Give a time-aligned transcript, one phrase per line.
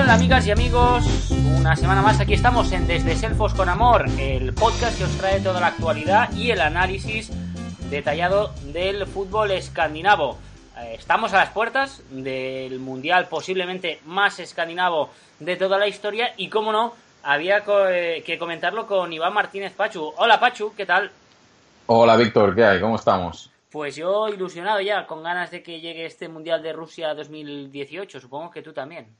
[0.00, 1.30] tal, amigas y amigos?
[1.58, 5.40] Una semana más aquí estamos en Desde Selfos con Amor, el podcast que os trae
[5.40, 7.30] toda la actualidad y el análisis
[7.90, 10.38] detallado del fútbol escandinavo.
[10.78, 16.48] Eh, Estamos a las puertas del mundial posiblemente más escandinavo de toda la historia y,
[16.48, 20.14] como no, había eh, que comentarlo con Iván Martínez Pachu.
[20.16, 21.10] Hola Pachu, ¿qué tal?
[21.86, 22.80] Hola Víctor, ¿qué hay?
[22.80, 23.50] ¿Cómo estamos?
[23.70, 28.18] Pues yo ilusionado ya, con ganas de que llegue este mundial de Rusia 2018.
[28.18, 29.14] Supongo que tú también.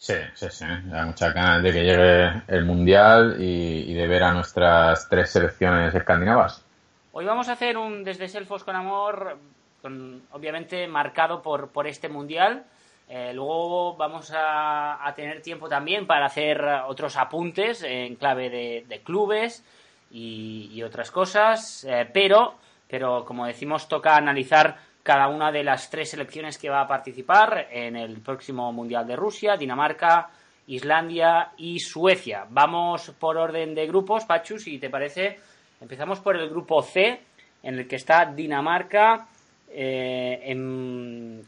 [0.00, 0.64] Sí, sí, sí.
[0.64, 5.94] Hay muchas ganas de que llegue el Mundial y, de ver a nuestras tres selecciones
[5.94, 6.64] escandinavas.
[7.12, 9.36] Hoy vamos a hacer un Desde Selfos con Amor,
[9.82, 12.64] con- obviamente marcado por, por este mundial.
[13.10, 18.86] Eh, luego vamos a, a tener tiempo también para hacer otros apuntes en clave de,
[18.88, 19.62] de clubes
[20.10, 21.84] y, y otras cosas.
[21.84, 22.54] Eh, pero,
[22.88, 27.68] pero, como decimos, toca analizar cada una de las tres selecciones que va a participar
[27.70, 30.30] en el próximo Mundial de Rusia, Dinamarca,
[30.66, 32.46] Islandia y Suecia.
[32.48, 35.38] Vamos por orden de grupos, Pachu, si te parece.
[35.80, 37.20] Empezamos por el grupo C,
[37.62, 39.26] en el que está Dinamarca
[39.68, 40.54] eh,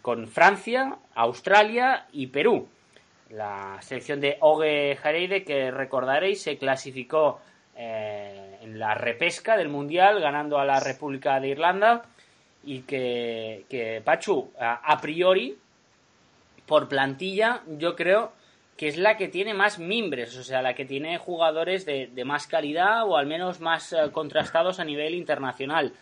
[0.00, 2.69] con Francia, Australia y Perú.
[3.31, 7.41] La selección de Oge Jareide, que recordaréis, se clasificó
[7.77, 12.03] eh, en la repesca del Mundial, ganando a la República de Irlanda.
[12.65, 15.57] Y que, que Pachu, a, priori,
[16.67, 18.33] por plantilla, yo creo
[18.77, 22.25] que es la que tiene más mimbres, o sea, la que tiene jugadores de, de
[22.25, 25.93] más calidad o al menos más eh, contrastados a nivel internacional.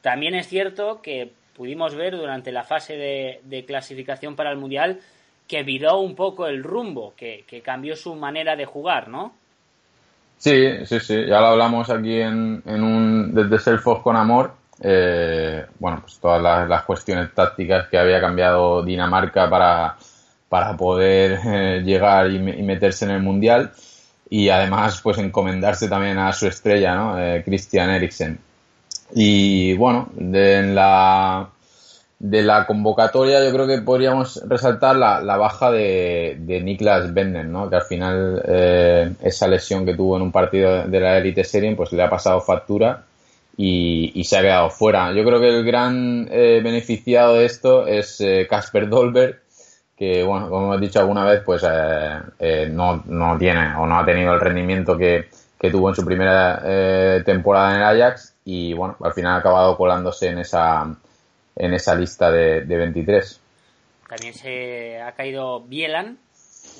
[0.00, 5.00] También es cierto que pudimos ver durante la fase de, de clasificación para el Mundial
[5.46, 9.34] que viró un poco el rumbo, que, que cambió su manera de jugar, ¿no?
[10.38, 11.14] Sí, sí, sí.
[11.26, 14.54] Ya lo hablamos aquí en, en un desde Selfos con Amor.
[14.80, 19.96] Eh, bueno, pues todas las, cuestiones tácticas que había cambiado Dinamarca para,
[20.48, 23.72] para poder eh, llegar y, me- y meterse en el Mundial.
[24.28, 27.18] Y además, pues encomendarse también a su estrella, ¿no?
[27.18, 28.38] Eh, Christian Eriksen.
[29.14, 31.48] Y bueno, de la,
[32.18, 37.70] de la convocatoria yo creo que podríamos resaltar la, la baja de, Niklas Benden, ¿no?
[37.70, 38.42] Que al final
[39.22, 42.40] esa lesión que tuvo en un partido de la Elite Serie pues le ha pasado
[42.40, 43.05] factura
[43.56, 45.12] y, y se ha quedado fuera.
[45.12, 49.40] Yo creo que el gran eh, beneficiado de esto es eh, Casper Dolberg,
[49.96, 53.98] que bueno, como hemos dicho alguna vez, pues eh, eh, no, no tiene o no
[53.98, 55.26] ha tenido el rendimiento que,
[55.58, 59.38] que tuvo en su primera eh, temporada en el Ajax y bueno, al final ha
[59.38, 60.96] acabado colándose en esa
[61.56, 63.40] en esa lista de, de 23.
[64.08, 66.18] También se ha caído Bielan,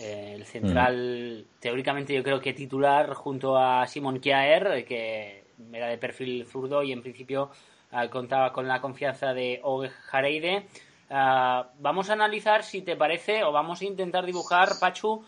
[0.01, 5.89] eh, el central teóricamente yo creo que titular junto a Simon Kjaer, eh, que era
[5.89, 7.51] de perfil zurdo y en principio
[7.91, 10.67] ah, contaba con la confianza de Oge Jareide.
[11.11, 15.25] Ah, vamos a analizar si te parece o vamos a intentar dibujar, Pachu,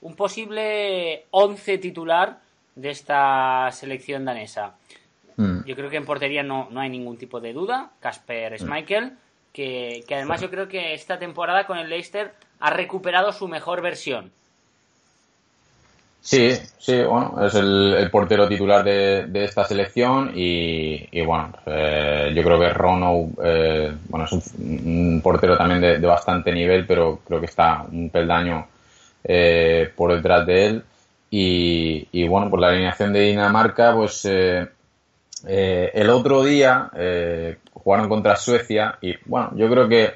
[0.00, 2.40] un posible 11 titular
[2.74, 4.76] de esta selección danesa.
[5.36, 5.64] Mm.
[5.64, 7.92] Yo creo que en portería no, no hay ningún tipo de duda.
[8.00, 9.16] Casper Schmeichel,
[9.52, 13.82] que, que además yo creo que esta temporada con el Leicester ha recuperado su mejor
[13.82, 14.32] versión.
[16.22, 22.44] Sí, sí, bueno, es el, portero titular de, de esta selección y, bueno, eh, yo
[22.44, 27.40] creo que Rono, eh, bueno, es un, portero también de, de bastante nivel, pero creo
[27.40, 28.68] que está un peldaño
[29.24, 30.84] eh, por detrás de él.
[31.34, 34.68] Y, bueno, por la alineación de Dinamarca, pues eh,
[35.46, 40.14] eh, el otro día eh, jugaron contra Suecia y bueno, yo creo que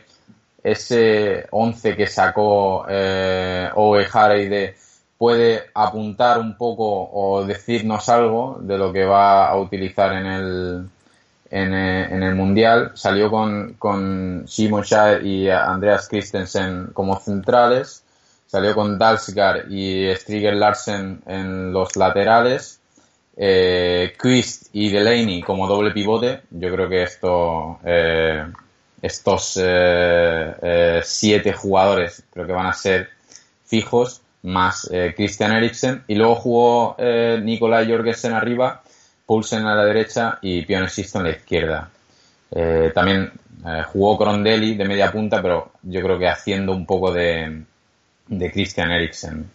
[0.62, 4.76] ese 11 que sacó eh, Owe Hareide
[5.18, 10.88] puede apuntar un poco o decirnos algo de lo que va a utilizar en el,
[11.50, 12.92] en, eh, en el Mundial.
[12.94, 18.02] Salió con, con Simon Shire y Andreas Christensen como centrales.
[18.46, 22.80] Salió con Dalsgaard y Striger Larsen en los laterales.
[23.36, 26.42] Eh, Quist y Delaney como doble pivote.
[26.50, 28.46] Yo creo que esto, eh,
[29.02, 33.08] estos eh, eh, siete jugadores creo que van a ser
[33.66, 38.82] fijos más eh, Christian Eriksen y luego jugó eh, Jorgensen arriba,
[39.26, 41.90] Poulsen a la derecha y Pione Sisto en la izquierda.
[42.52, 43.32] Eh, también
[43.66, 47.62] eh, jugó Crondelli de media punta, pero yo creo que haciendo un poco de,
[48.28, 49.50] de Christian Eriksen.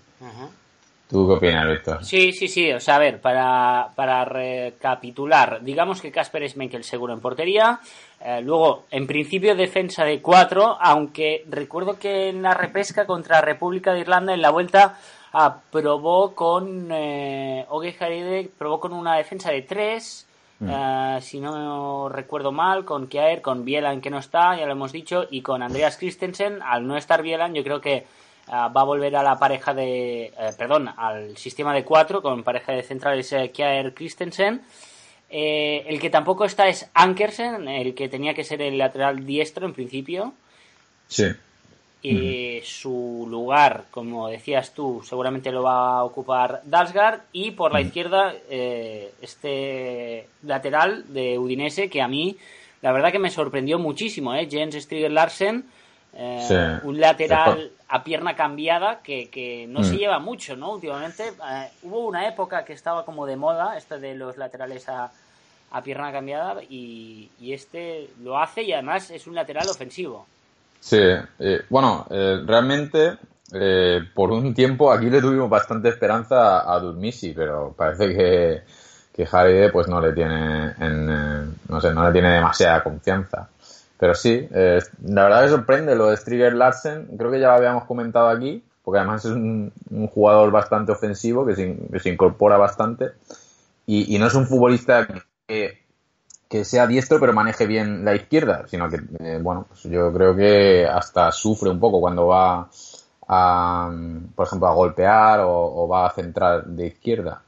[1.11, 2.05] ¿Tú qué opinas, Víctor?
[2.05, 2.71] Sí, sí, sí.
[2.71, 7.81] O sea, a ver, para, para recapitular, digamos que Casper Schmeichel seguro en portería.
[8.21, 13.91] Eh, luego, en principio, defensa de cuatro, aunque recuerdo que en la repesca contra República
[13.91, 14.97] de Irlanda, en la vuelta,
[15.33, 20.25] ah, probó con eh, Oge probó con una defensa de tres.
[20.65, 24.93] eh, si no recuerdo mal, con Kjaer, con Bielan que no está, ya lo hemos
[24.93, 28.05] dicho, y con Andreas Christensen, al no estar Bielan, yo creo que
[28.51, 32.83] va a volver a la pareja de, perdón, al sistema de cuatro con pareja de
[32.83, 34.61] centrales Kjaer Christensen.
[35.29, 39.73] el que tampoco está es Ankersen, el que tenía que ser el lateral diestro en
[39.73, 40.33] principio.
[41.07, 41.27] Sí.
[42.03, 47.21] Y su lugar, como decías tú, seguramente lo va a ocupar Dalsgaard.
[47.31, 52.37] Y por la izquierda, eh, este lateral de Udinese, que a mí,
[52.81, 54.47] la verdad que me sorprendió muchísimo, ¿eh?
[54.49, 55.65] Jens Striger Larsen.
[56.13, 59.97] Eh, un lateral a pierna cambiada que, no se mm.
[59.97, 60.73] lleva mucho, ¿no?
[60.73, 65.09] Últimamente eh, hubo una época que estaba como de moda, esto de los laterales a,
[65.71, 70.25] a pierna cambiada, y, y este lo hace y además es un lateral ofensivo.
[70.79, 70.99] Sí,
[71.39, 73.17] eh, bueno, eh, realmente
[74.15, 76.81] por un tiempo aquí le tuvimos bastante esperanza a, a
[77.35, 78.61] pero parece que,
[79.13, 81.05] que pues no le tiene en,
[81.67, 83.49] no sé, no le tiene demasiada confianza.
[84.01, 87.83] Pero sí, la verdad que sorprende lo de Striger Larsen, creo que ya lo habíamos
[87.83, 89.71] comentado aquí, porque además es un,
[90.11, 93.11] jugador bastante ofensivo que se, incorpora bastante
[93.85, 95.07] y, no es un futbolista
[96.51, 100.35] que sea diestro pero maneje bien la izquierda, sino que, eh, bueno, pues yo creo
[100.35, 102.67] que hasta sufre un poco cuando va
[103.27, 103.91] a,
[104.33, 107.43] por ejemplo, a golpear o, va a centrar de izquierda.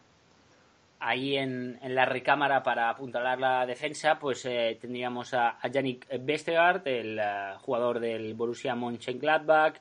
[1.05, 7.19] Ahí en, la recámara para apuntalar la defensa, pues eh, tendríamos a, Yannick Vestergaard, el
[7.19, 9.75] eh, jugador del Borussia Mönchengladbach,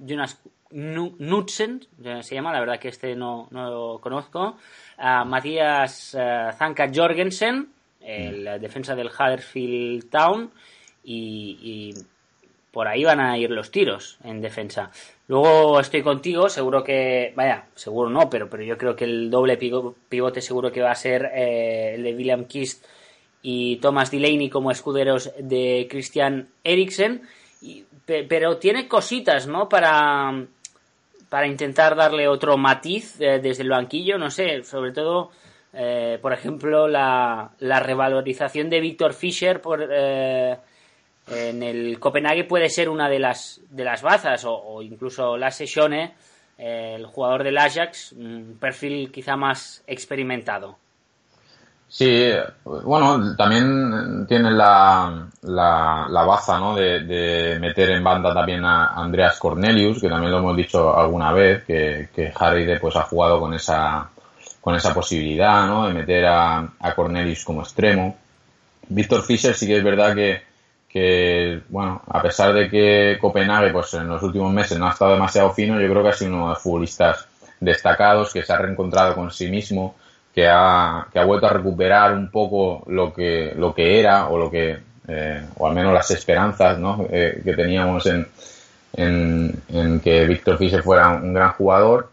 [0.00, 0.40] Jonas
[0.70, 1.84] Knudsen,
[2.20, 4.56] se llama, la verdad que este no, no lo conozco,
[4.96, 6.16] a Matías
[6.56, 10.52] Zanka Jorgensen, la defensa del Huddersfield Town
[11.02, 11.94] y,
[12.78, 14.92] por ahí van a ir los tiros en defensa.
[15.26, 19.56] Luego estoy contigo, seguro que, vaya, seguro no, pero, pero yo creo que el doble
[19.56, 22.86] pivote seguro que va a ser eh, el de William Kist
[23.42, 27.22] y Thomas Delaney como escuderos de Christian Eriksen,
[28.06, 29.68] pero tiene cositas, ¿no?
[29.68, 30.44] Para,
[31.28, 35.32] para intentar darle otro matiz eh, desde el banquillo, no sé, sobre todo
[35.72, 39.82] eh, por ejemplo, la, revalorización de Víctor Fischer por,
[41.30, 46.14] en el Copenhague puede ser una de las, de las bazas, o, incluso Lasse Schone,
[46.56, 50.76] eh, el jugador del Ajax, un perfil quizá más experimentado.
[51.90, 52.30] Sí,
[52.64, 56.76] bueno, también tiene la, la, baza ¿no?
[56.76, 61.64] de, meter en banda también a Andreas Cornelius, que también lo hemos dicho alguna vez,
[61.64, 64.10] que, que Harry pues, ha jugado con esa,
[64.60, 65.86] con esa posibilidad, ¿no?
[65.86, 68.18] De meter a, a Cornelius como extremo.
[68.88, 70.42] Víctor Fischer sí que es verdad que,
[70.88, 75.12] que, bueno, a pesar de que Copenhague, pues en los últimos meses no ha estado
[75.12, 77.26] demasiado fino, yo creo que ha sido uno de los futbolistas
[77.60, 79.96] destacados, que se ha reencontrado con sí mismo,
[80.34, 84.38] que ha, que ha vuelto a recuperar un poco lo que, lo que era, o
[84.38, 87.06] lo que, eh, o al menos las esperanzas, ¿no?
[87.10, 88.26] Eh, que teníamos en,
[88.94, 92.10] en, en que Víctor Fischer fuera un gran jugador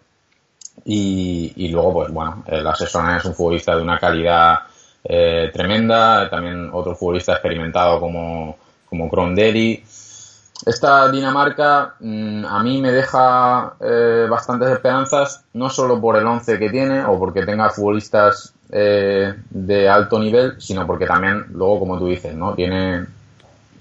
[0.83, 4.59] y, luego, pues bueno, el asesor es un futbolista de una calidad
[5.03, 8.57] eh, tremenda, también otro futbolista experimentado como,
[8.89, 9.83] como Crondelli.
[10.65, 16.57] Esta Dinamarca mm, a mí me deja eh, bastantes esperanzas, no solo por el 11
[16.57, 21.99] que tiene o porque tenga futbolistas eh, de alto nivel, sino porque también, luego, como
[21.99, 22.53] tú dices, ¿no?
[22.53, 23.05] tiene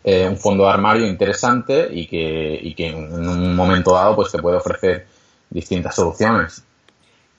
[0.06, 4.38] un fondo de armario interesante y que, y que en un momento dado pues te
[4.38, 5.06] puede ofrecer
[5.48, 6.62] distintas soluciones.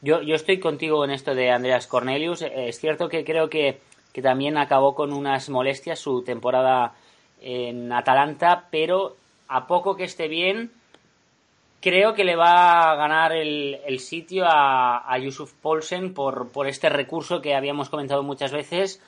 [0.06, 2.44] Yo, yo estoy contigo en esto de Andreas Cornelius.
[2.44, 3.82] Eh, es cierto que creo que,
[4.22, 6.94] también acabó con unas molestias su temporada
[7.46, 9.16] en Atalanta, pero
[9.48, 10.72] a poco que esté bien,
[11.80, 16.90] creo que le va a ganar el, sitio a, a, Yusuf Polsen por, por este
[16.90, 19.00] recurso que habíamos comentado muchas veces,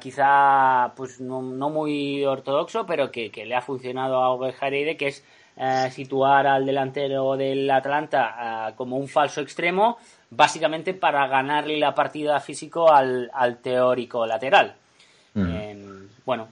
[0.00, 5.24] quizá pues no, muy ortodoxo, pero que, le ha funcionado a Ove que es
[5.56, 9.98] eh, situar al delantero del Atalanta eh, como un falso extremo
[10.30, 13.30] básicamente para ganarle la partida físico al,
[13.62, 14.74] teórico lateral.
[16.24, 16.48] Bueno,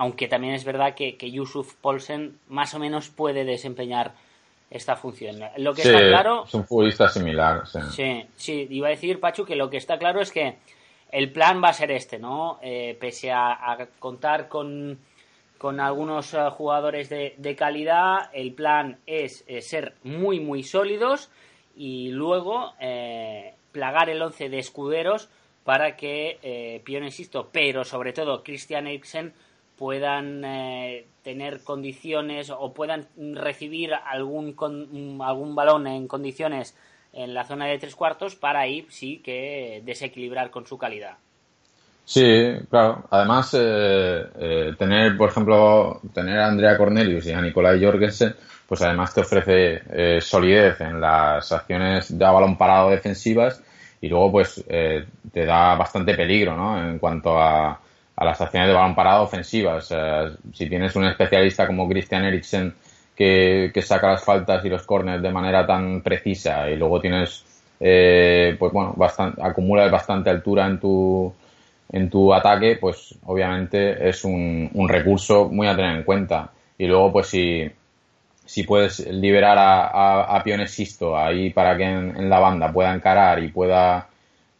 [0.00, 4.14] aunque también es verdad que, que, Yusuf Polsen más o menos puede desempeñar
[4.70, 5.38] esta función.
[5.58, 6.44] Lo que está claro.
[6.46, 7.66] Es un futbolista similar.
[7.66, 8.26] Sí.
[8.34, 10.56] sí, iba a decir, Pachu, que lo que está claro es que
[11.12, 12.58] el plan va a ser este, ¿no?
[12.62, 14.98] Eh, pese a, contar con,
[15.58, 21.30] con algunos eh, jugadores de, de, calidad, el plan es eh, ser muy, muy sólidos
[21.76, 25.28] y luego eh, plagar el 11 de escuderos
[25.62, 29.34] para que eh, insisto, pero sobre todo Christian Eriksen
[29.80, 34.54] puedan eh, tener condiciones o puedan recibir algún,
[35.24, 36.76] algún balón en condiciones
[37.14, 41.16] en la zona de tres cuartos para ahí sí que desequilibrar con su calidad.
[42.04, 43.04] Sí, claro.
[43.08, 48.34] Además, eh, eh, tener, por ejemplo, tener a Andrea Cornelius y a Nicolai Jorgensen,
[48.68, 53.62] pues además te ofrece eh, solidez en las acciones de balón parado defensivas
[53.98, 56.78] y luego pues te da bastante peligro, ¿no?
[56.78, 57.80] En cuanto a,
[58.20, 59.92] a las acciones de balón parado ofensivas.
[60.52, 62.72] si tienes un especialista como Christian Eriksen
[63.16, 67.44] que, saca las faltas y los corners de manera tan precisa y luego tienes,
[67.78, 71.32] pues bueno, bastante, acumulas bastante altura en tu
[71.92, 76.50] en tu ataque, pues obviamente es un, un, recurso muy a tener en cuenta.
[76.78, 77.68] Y luego, pues si,
[78.44, 83.42] si puedes liberar a, a, a Pionesisto ahí para que en, la banda pueda encarar
[83.42, 84.08] y pueda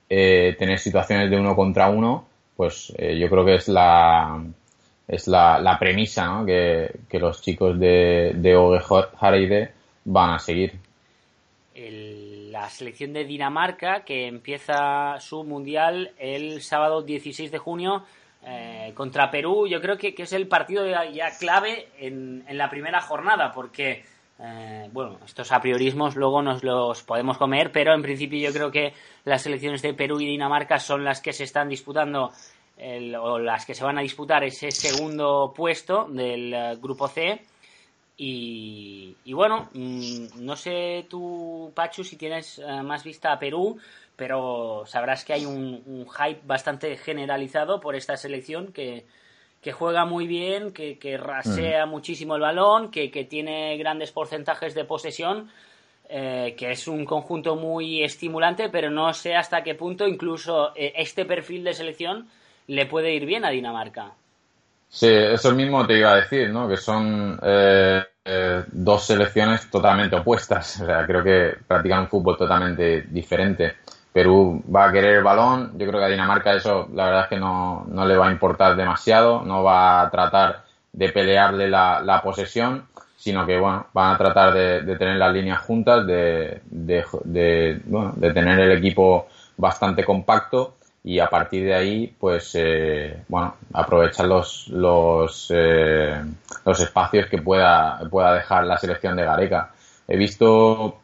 [0.09, 2.27] eh, tener situaciones de uno contra uno,
[2.61, 4.45] pues eh, yo creo que es la
[5.09, 6.45] es la, la premisa ¿no?
[6.45, 9.73] que, que, los chicos de, de Oge Hareide
[10.05, 10.75] van a seguir.
[11.75, 18.05] La selección de Dinamarca que empieza su mundial el sábado 16 de junio
[18.45, 19.67] eh, contra Perú.
[19.67, 24.05] Yo creo que, es el partido ya, clave en, la primera jornada porque,
[24.43, 28.95] eh, bueno, estos apriorismos luego nos los podemos comer, pero en principio yo creo que
[29.25, 32.33] las selecciones de Perú y Dinamarca son las que se están disputando
[33.21, 37.43] o las que se van a disputar ese segundo puesto del eh, grupo C.
[38.23, 43.79] Y, bueno, mm, no sé tú, Pachu, si tienes eh, más vista a Perú,
[44.15, 49.07] pero sabrás que hay un, hype bastante generalizado por esta selección que,
[49.73, 51.91] juega muy bien, que, rasea mm.
[51.91, 55.51] muchísimo el balón, que, tiene grandes porcentajes de posesión,
[56.09, 60.93] eh, que es un conjunto muy estimulante, pero no sé hasta qué punto incluso eh,
[60.97, 62.29] este perfil de selección
[62.67, 64.13] le puede ir bien a Dinamarca.
[64.89, 66.69] Sí, eso mismo te iba a decir, ¿no?
[66.69, 70.81] Que son eh, eh, dos selecciones totalmente opuestas.
[70.81, 73.77] O sea, creo que practican un fútbol totalmente diferente.
[74.13, 75.73] Perú va a querer el balón.
[75.79, 78.33] Yo creo que a Dinamarca eso, la verdad es que no, no le va a
[78.33, 79.43] importar demasiado.
[79.45, 82.85] No va a tratar de pelearle la, la posesión,
[83.17, 87.81] sino que, bueno, van a tratar de, de tener las líneas juntas, de, de, de,
[87.85, 89.27] bueno, de tener el equipo
[89.57, 90.75] bastante compacto
[91.05, 96.21] y a partir de ahí, pues, eh, bueno, aprovechar los, los, eh,
[96.65, 99.71] los espacios que pueda, pueda dejar la selección de Gareca.
[100.09, 100.99] He visto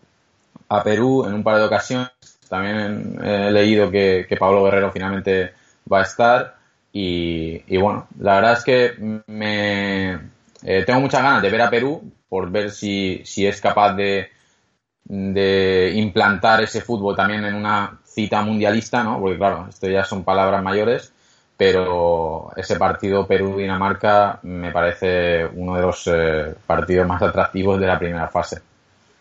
[0.68, 2.10] a Perú en un par de ocasiones,
[2.48, 5.52] también he leído que, que Pablo Guerrero finalmente
[5.90, 6.56] va a estar
[6.92, 10.12] y, y bueno, la verdad es que me,
[10.62, 14.30] eh, tengo muchas ganas de ver a Perú por ver si, si es capaz de,
[15.04, 19.20] de implantar ese fútbol también en una cita mundialista, ¿no?
[19.20, 21.12] Porque claro, esto ya son palabras mayores,
[21.56, 27.98] pero ese partido Perú-Dinamarca me parece uno de los eh, partidos más atractivos de la
[27.98, 28.60] primera fase.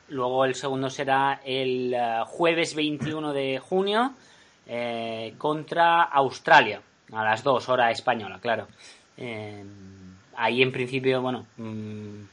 [0.10, 4.14] Luego el segundo será el eh, jueves 21 de junio
[4.68, 6.82] eh, contra Australia,
[7.12, 8.68] a las 2 hora española, claro.
[10.36, 12.24] ahí en principio, bueno, mm,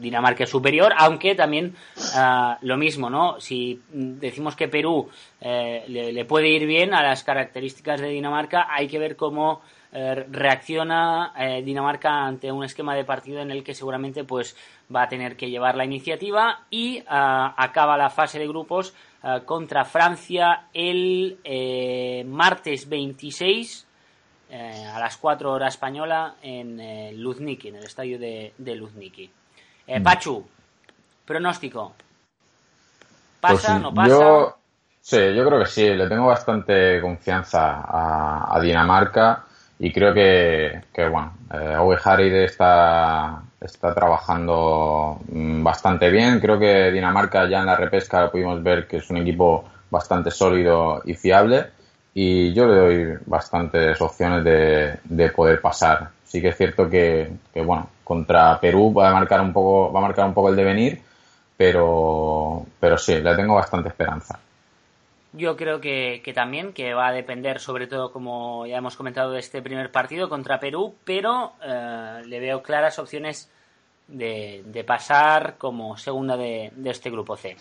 [0.00, 3.40] Dinamarca es superior, aunque también uh, lo mismo, ¿no?
[3.40, 5.08] Si decimos que Perú
[5.40, 9.62] eh, le, le, puede ir bien a las características de Dinamarca, hay que ver cómo
[9.96, 14.56] eh, reacciona eh, Dinamarca ante un esquema de partido en el que seguramente pues
[14.94, 19.44] va a tener que llevar la iniciativa y uh, acaba la fase de grupos uh,
[19.44, 21.38] contra Francia el
[22.26, 23.86] martes 26
[24.52, 29.28] a las 4 horas española en Luzniki, en el estadio de, de Luzniki.
[29.86, 30.44] Eh, Pachu,
[31.24, 31.94] pronóstico.
[33.40, 34.08] ¿Pasa, pues no pasa?
[34.08, 34.56] Yo,
[35.00, 35.88] sí, yo creo que sí.
[35.90, 39.44] Le tengo bastante confianza a, Dinamarca
[39.78, 41.96] y creo que, que bueno, eh, Owe
[42.44, 46.40] está, está trabajando mm, bastante bien.
[46.40, 51.02] Creo que Dinamarca ya en la repesca pudimos ver que es un equipo bastante sólido
[51.04, 51.66] y fiable
[52.14, 56.10] y yo le doy bastantes opciones de, de poder pasar.
[56.24, 59.98] Sí que es cierto que, que, bueno, contra Perú va a marcar un poco, va
[60.00, 61.02] a marcar un poco el devenir,
[61.56, 64.38] pero, pero sí, le tengo bastante esperanza.
[65.36, 69.32] Yo creo que, que, también, que va a depender sobre todo, como ya hemos comentado,
[69.32, 73.50] de este primer partido contra Perú, pero eh, le veo claras opciones
[74.06, 77.56] de, de pasar como segunda de, de, este grupo C.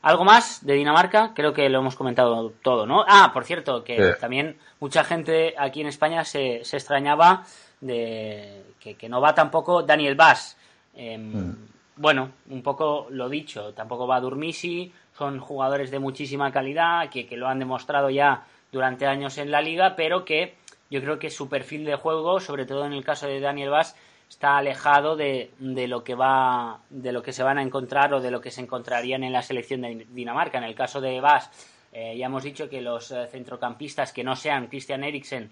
[0.00, 1.32] ¿Algo más de Dinamarca?
[1.34, 3.04] Creo que lo hemos comentado todo, ¿no?
[3.06, 4.18] Ah, por cierto, que sí.
[4.18, 7.44] también mucha gente aquí en España se, se extrañaba
[7.82, 10.56] de que, que, no va tampoco Daniel Bass.
[10.94, 11.68] Eh, mm.
[11.96, 17.46] Bueno, un poco lo dicho, tampoco va Durmisi, son jugadores de muchísima calidad que, lo
[17.46, 20.54] han demostrado ya durante años en la liga, pero que
[20.90, 23.94] yo creo que su perfil de juego, sobre todo en el caso de Daniel Bass,
[24.30, 28.22] está alejado de, de, lo que va de lo que se van a encontrar o
[28.22, 30.56] de lo que se encontrarían en la selección de Dinamarca.
[30.56, 31.50] En el caso de Bass
[31.92, 35.50] Eh, ya hemos dicho que los eh, centrocampistas que no sean Christian Eriksen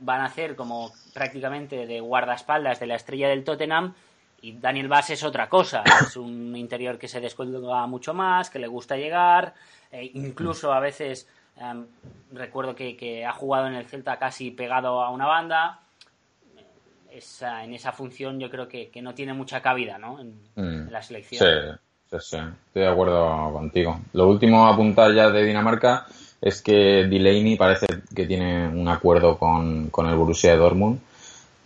[0.00, 3.94] van a hacer como prácticamente de guardaespaldas de la estrella del Tottenham.
[4.40, 8.58] Y Daniel Bass es otra cosa, es un interior que se descuelga mucho más, que
[8.58, 9.54] le gusta llegar,
[10.14, 11.86] incluso a veces em,
[12.32, 15.80] recuerdo que, ha jugado en el Celta casi pegado a una banda.
[17.10, 20.20] en esa función yo creo que, no tiene mucha cabida ¿no?
[20.20, 20.90] en, mm.
[20.90, 21.44] la selección.
[22.10, 24.00] Sí, sí, estoy de acuerdo contigo.
[24.12, 26.06] Lo último a apuntar ya de Dinamarca
[26.40, 31.00] es que Delaney parece que tiene un acuerdo con, el Borussia Dortmund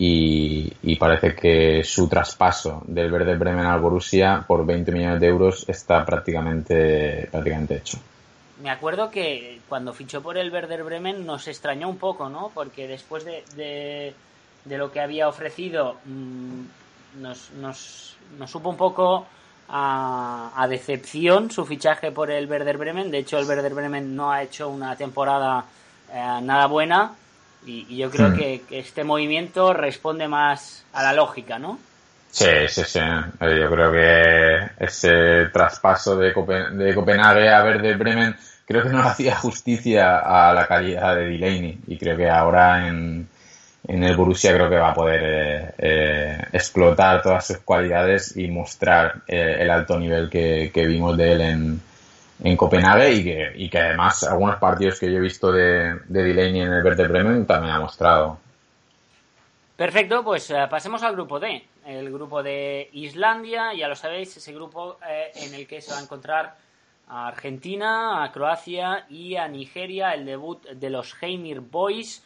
[0.04, 5.64] y, parece que su traspaso del Verde Bremen al Borussia por 20 millones de euros
[5.68, 7.99] está prácticamente, prácticamente hecho.
[8.62, 12.50] Me acuerdo que cuando fichó por el Werder Bremen nos extrañó un poco, ¿no?
[12.54, 14.14] Porque después de,
[14.64, 19.26] de, lo que había ofrecido mm, nos, nos, nos supo un poco
[19.68, 23.11] a, decepción su fichaje por el Werder Bremen.
[23.11, 25.64] De hecho, el Werder Bremen no ha hecho una temporada
[26.12, 27.16] eh, nada buena
[27.66, 28.37] y, yo creo hmm.
[28.37, 31.78] que, este movimiento responde más a la lógica, ¿no?
[32.31, 32.99] Sí, sí, sí.
[32.99, 36.33] Eh, yo creo que ese traspaso de,
[36.73, 41.78] de Copenhague a Werder Bremen creo que no hacía justicia a la calidad de Delaney
[41.87, 43.28] y creo que ahora en,
[43.87, 48.49] en el Borussia creo que va a poder eh, eh, explotar todas sus cualidades y
[48.49, 51.81] mostrar eh, el alto nivel que, vimos de él en,
[52.43, 56.23] en Copenhague y que, y que además algunos partidos que yo he visto de, de
[56.23, 58.39] Delaney en el Verde Bremen también ha mostrado.
[59.77, 64.99] Perfecto, pues pasemos al grupo D, el grupo de Islandia, ya lo sabéis, ese grupo
[65.35, 66.55] en el que se va a encontrar
[67.09, 72.23] a Argentina, a Croacia y a Nigeria, el debut de los Heimir Boys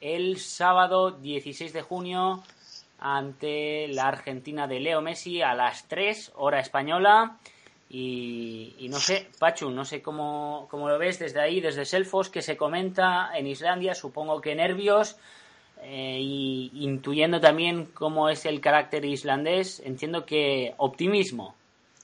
[0.00, 2.42] el sábado 16 de junio
[2.98, 7.36] ante la Argentina de Leo Messi a las 3 hora española.
[7.92, 12.56] Y, no sé, Pachu, no sé cómo, lo ves desde ahí, desde Selfos, que se
[12.56, 15.16] comenta en Islandia, supongo que nervios,
[15.82, 21.56] eh, y intuyendo también cómo es el carácter islandés, entiendo que optimismo.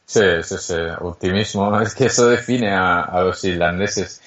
[0.06, 4.20] Sí, sí, sí, optimismo, es que eso define a los islandeses.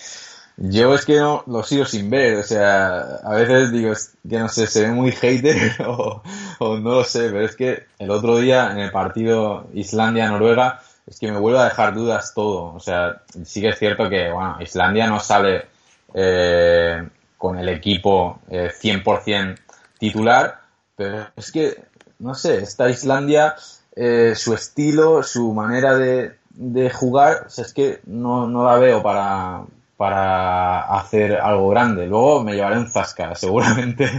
[0.62, 3.94] Yo es que no lo sigo sin ver, o sea, a veces digo
[4.30, 5.56] que no sé, se ve muy hater
[5.88, 6.22] o,
[6.60, 11.32] no lo sé, pero es que el otro día en el partido Islandia-Noruega es que
[11.32, 15.08] me vuelve a dejar dudas todo, o sea, sí que es cierto que, bueno, Islandia
[15.08, 15.66] no sale
[16.14, 19.58] eh, con el equipo eh, 100%
[19.98, 20.60] titular,
[20.96, 21.84] pero es que,
[22.20, 23.56] no sé, esta Islandia,
[23.96, 29.64] eh, su estilo, su manera de, de jugar, es que no, no la veo para,
[30.00, 32.08] para hacer algo grande.
[32.08, 34.10] Luego me llevaré un zasca, seguramente,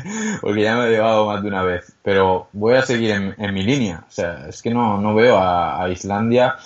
[0.42, 1.90] porque ya me he llevado más de una vez.
[2.02, 4.04] Pero voy a seguir en, mi línea.
[4.06, 6.56] O sea, es que no, no veo a, Islandia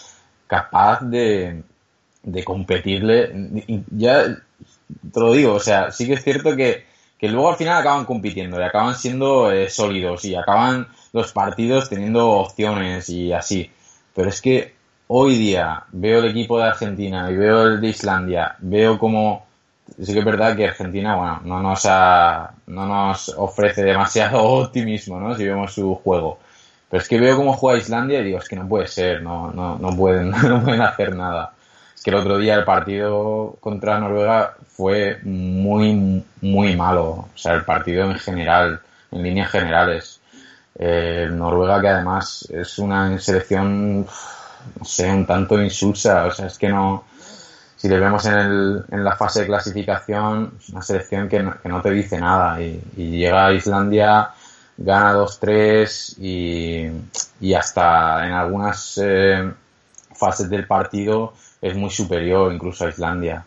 [0.46, 1.62] capaz de,
[2.22, 3.30] de competirle.
[3.90, 4.24] Ya
[5.12, 6.84] te lo digo, o sea, sí que es cierto que,
[7.18, 11.88] que luego al final acaban compitiendo y acaban siendo eh, sólidos y acaban los partidos
[11.88, 13.70] teniendo opciones y así.
[14.14, 14.74] Pero es que
[15.08, 19.44] hoy día veo el equipo de Argentina y veo el de Islandia, veo como
[20.00, 25.34] sí que es verdad que Argentina, bueno, no nos no nos ofrece demasiado optimismo, ¿no?
[25.34, 26.38] Si vemos su juego.
[26.94, 29.50] Pero es que veo cómo juega Islandia y digo, es que no puede ser, no,
[29.50, 31.52] no, no pueden, no pueden hacer nada.
[31.92, 37.04] Es que el otro día el partido contra Noruega fue muy, muy malo.
[37.04, 38.80] O sea, el partido en general,
[39.10, 40.20] en líneas generales.
[40.78, 46.26] Eh, Noruega que además es una selección no sé, un tanto insulsa.
[46.26, 47.06] O sea, es que no.
[47.74, 51.60] Si le vemos en, el, en la fase de clasificación, es una selección que no,
[51.60, 52.62] que no te dice nada.
[52.62, 54.30] Y, llega a Islandia,
[54.76, 56.90] gana 2-3 y,
[57.40, 59.52] y, hasta en algunas eh,
[60.14, 63.44] fases del partido es muy superior incluso a Islandia.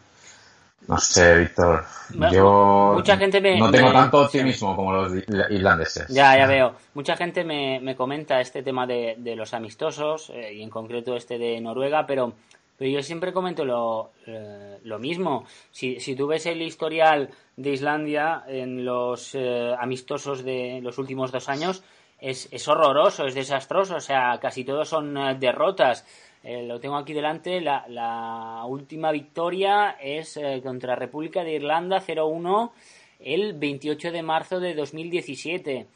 [0.88, 1.84] No sé, Víctor.
[2.32, 5.12] Yo mucha gente no tengo tanto optimismo como los
[5.50, 6.08] islandeses.
[6.08, 6.76] Ya, ya veo.
[6.94, 11.18] Mucha gente me, me comenta este tema de, de los amistosos eh, y en concreto
[11.18, 12.34] este de Noruega, pero,
[12.78, 15.46] pero yo siempre comento lo, eh, lo mismo.
[15.72, 21.32] Si, si tú ves el historial de Islandia en los eh, amistosos de los últimos
[21.32, 21.84] dos años,
[22.20, 23.96] es, es horroroso, es desastroso.
[23.96, 26.06] O sea, casi todos son derrotas.
[26.44, 27.60] Eh, lo tengo aquí delante.
[27.62, 32.72] La, última victoria es eh, contra República de Irlanda 0-1
[33.20, 35.88] el 28 de marzo de 2017.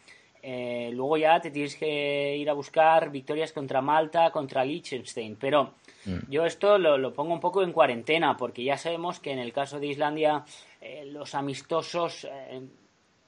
[0.44, 5.38] Eh, luego ya te tienes que ir a buscar victorias contra Malta, contra Liechtenstein.
[5.40, 6.30] Pero mm.
[6.30, 9.54] yo esto lo, lo, pongo un poco en cuarentena porque ya sabemos que en el
[9.54, 10.44] caso de Islandia
[11.06, 12.28] los amistosos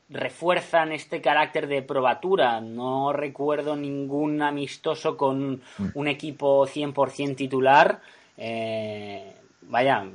[0.10, 2.62] refuerzan este carácter de probatura.
[2.62, 5.86] No recuerdo ningún amistoso con mm.
[5.96, 8.02] un equipo 100% titular.
[8.38, 10.06] Eh, vaya,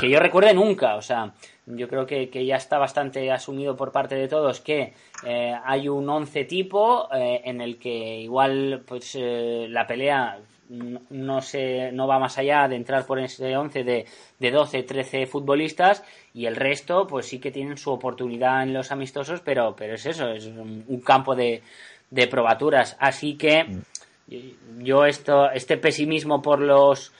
[0.00, 1.32] que, yo recuerde nunca, o sea,
[1.66, 4.92] yo creo que, ya está bastante asumido por parte de todos que
[5.26, 11.42] eh, hay un once tipo eh, en el que igual pues eh, la pelea no,
[11.42, 14.06] se, no va más allá de entrar por ese 11 de,
[14.38, 18.90] de 12, 13 futbolistas y el resto pues sí que tienen su oportunidad en los
[18.90, 21.62] amistosos, pero, pero es eso, es un, campo de,
[22.10, 22.96] de, probaturas.
[22.98, 24.82] Así que mm.
[24.82, 27.12] yo esto, este pesimismo por los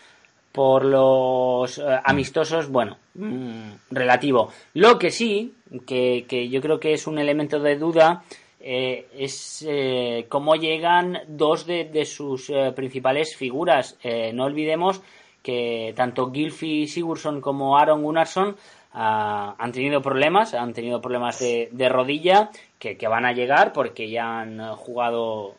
[0.52, 4.52] por los eh, amistosos, bueno, mm, relativo.
[4.74, 5.52] Lo que sí,
[5.85, 8.22] que, que yo creo que es un elemento de duda,
[8.66, 13.98] eh, es eh, cómo llegan dos de, sus eh, principales figuras.
[14.33, 15.03] no olvidemos
[15.42, 18.57] que tanto Gilfy Sigurdsson como Aaron Gunnarsson
[18.94, 22.48] ah, han tenido problemas, han tenido problemas de, rodilla
[22.79, 25.57] que, van a llegar porque ya han jugado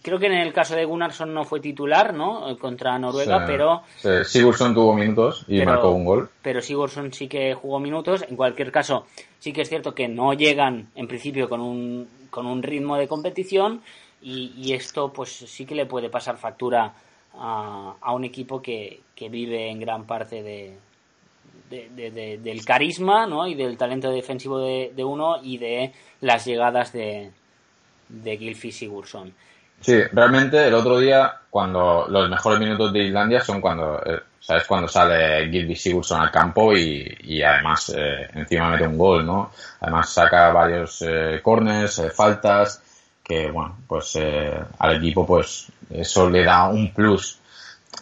[0.00, 2.56] creo que en el caso de Gunnarsson no fue titular, ¿no?
[2.58, 3.82] Contra Noruega, pero...
[4.24, 6.30] Sigurdsson tuvo minutos y marcó un gol.
[6.40, 8.24] Pero Sigurdsson sí que jugó minutos.
[8.26, 9.06] En cualquier caso,
[9.38, 13.08] sí que es cierto que no llegan, en principio, con un, con un ritmo de
[13.08, 13.82] competición
[14.20, 16.94] y, esto pues sí que le puede pasar factura
[17.34, 20.76] a, a un equipo que, vive en gran parte de,
[21.70, 23.46] del carisma ¿no?
[23.46, 27.30] y del talento defensivo de, uno y de las llegadas de,
[28.08, 29.34] de Gilfie Sigurdsson.
[29.80, 34.64] Sí, realmente el otro día, cuando los mejores minutos de Islandia son cuando, eh, ¿sabes?
[34.66, 39.52] Cuando sale Gilby Sigurdsson al campo y, además eh, encima mete un gol, ¿no?
[39.80, 42.82] Además saca varios eh, corners, eh, faltas,
[43.22, 44.18] que bueno, pues
[44.78, 47.38] al equipo pues eso le da un plus.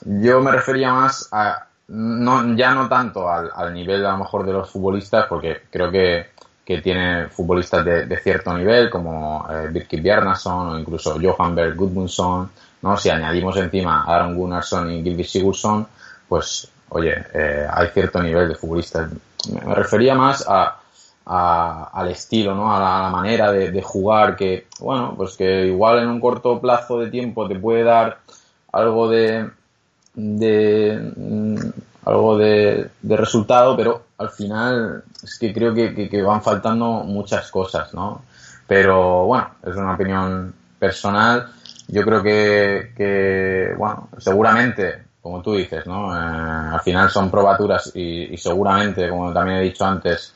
[0.05, 4.53] Yo me refería más a, no, ya no tanto al nivel a lo mejor de
[4.53, 6.31] los futbolistas, porque creo que
[6.67, 12.51] que tiene futbolistas de, cierto nivel como eh, Birkir Bjarnason o incluso Johan Berg Gudmundsson,
[12.83, 12.97] ¿no?
[12.97, 15.87] Si añadimos encima a Aaron Gunnarsson y Gilby Sigurdsson,
[16.29, 19.09] pues, oye, eh, hay cierto nivel de futbolistas.
[19.49, 20.81] Me refería más a,
[21.25, 22.75] al estilo, ¿no?
[22.75, 27.11] A la, manera de, jugar que, bueno, pues que igual en un corto plazo de
[27.11, 28.19] tiempo te puede dar
[28.73, 29.49] algo de,
[30.15, 31.13] de
[32.07, 37.93] algo de, de resultado, pero al final es que creo que, van faltando muchas cosas,
[37.93, 38.23] ¿no?
[38.67, 41.49] Pero bueno, es una opinión personal.
[41.89, 46.15] Yo creo que, bueno, seguramente, como tú dices, ¿no?
[46.15, 50.33] Eh, al final son probaturas y, seguramente, como también he dicho antes,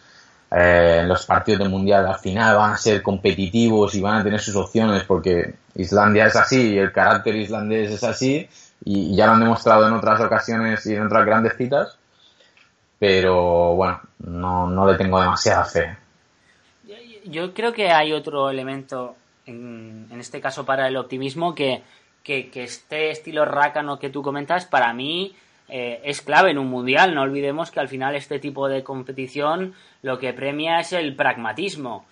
[0.50, 4.40] eh, los partidos del Mundial al final van a ser competitivos y van a tener
[4.40, 8.48] sus opciones porque Islandia es así, y el carácter islandés es así
[8.84, 11.98] y ya lo han demostrado en otras ocasiones y en otras grandes citas
[13.00, 15.96] pero bueno, no, no le tengo demasiada fe.
[17.24, 19.16] Yo creo que hay otro elemento,
[19.46, 21.82] en, en este caso para el optimismo, que,
[22.22, 25.34] que, este estilo rácano que tú comentas, para mí
[25.68, 27.14] eh, es clave en un mundial.
[27.14, 32.04] No olvidemos que al final este tipo de competición lo que premia es el pragmatismo.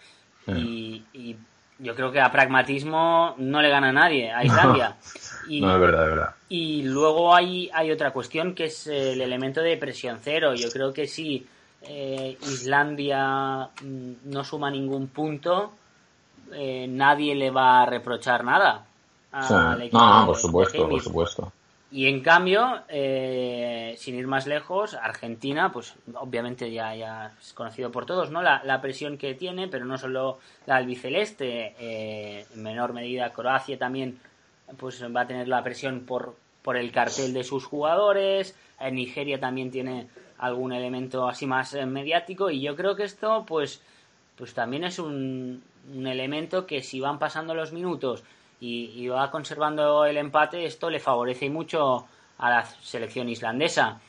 [0.46, 1.36] Y, y,
[1.78, 4.96] yo creo que a pragmatismo no le gana a nadie, a Islandia.
[5.48, 6.34] Y, no, es verdad, es verdad.
[6.48, 10.54] Y luego hay, hay otra cuestión que es el elemento de presión cero.
[10.54, 11.46] Yo creo que si
[11.82, 15.72] eh, Islandia mm, no suma ningún punto,
[16.52, 18.84] eh, nadie le va a reprochar nada.
[19.32, 21.52] no, no, por supuesto, por supuesto.
[21.90, 27.90] Y en cambio, eh, sin ir más lejos, Argentina, pues obviamente ya, ya es conocido
[27.90, 28.42] por todos, ¿no?
[28.42, 33.78] La, la presión que tiene, pero no solo la albiceleste, eh, en menor medida Croacia
[33.78, 34.18] también,
[34.76, 39.40] pues va a tener la presión por, por el cartel de sus jugadores, en Nigeria
[39.40, 43.80] también tiene algún elemento así más eh, mediático, y yo creo que esto, pues,
[44.36, 45.62] pues también es un,
[45.94, 48.24] un elemento que si van pasando los minutos
[48.60, 52.06] y, va conservando el empate, esto le favorece mucho
[52.38, 54.00] a la selección islandesa.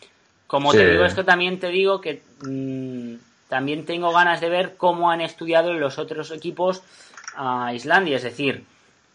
[0.47, 3.15] Como te digo esto, también te digo que mm,
[3.47, 6.81] también tengo ganas de ver cómo han estudiado los otros equipos
[7.35, 8.63] a Islandia, es decir,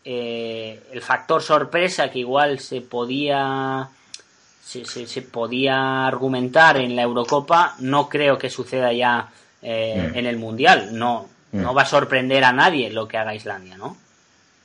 [0.05, 3.88] eh, el factor sorpresa que igual se podía
[4.62, 9.29] se, se, podía argumentar en la Eurocopa, no creo que suceda ya
[9.62, 10.18] eh, mm.
[10.18, 10.99] en el Mundial.
[10.99, 11.77] No, no mm.
[11.77, 13.97] va a sorprender a nadie lo que haga Islandia, ¿no?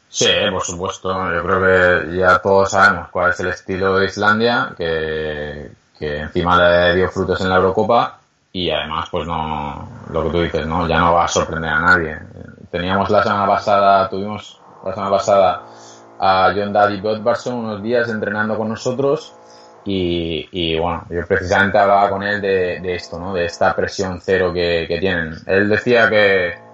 [0.09, 1.13] Sí, por supuesto.
[1.33, 6.95] Yo creo que ya todos sabemos cuál es el estilo de Islandia, que, encima le
[6.95, 8.19] dio frutos en la Eurocopa
[8.51, 10.87] y además, pues no, lo que tú dices, ¿no?
[10.87, 12.17] Ya no va a sorprender a nadie.
[12.71, 15.61] Teníamos la semana pasada, tuvimos la semana pasada
[16.19, 19.35] a John Daddy Godbarson unos días entrenando con nosotros
[19.85, 23.33] y, y, bueno, yo precisamente hablaba con él de, de esto, ¿no?
[23.33, 25.35] De esta presión cero que, que tienen.
[25.45, 26.68] Él decía que,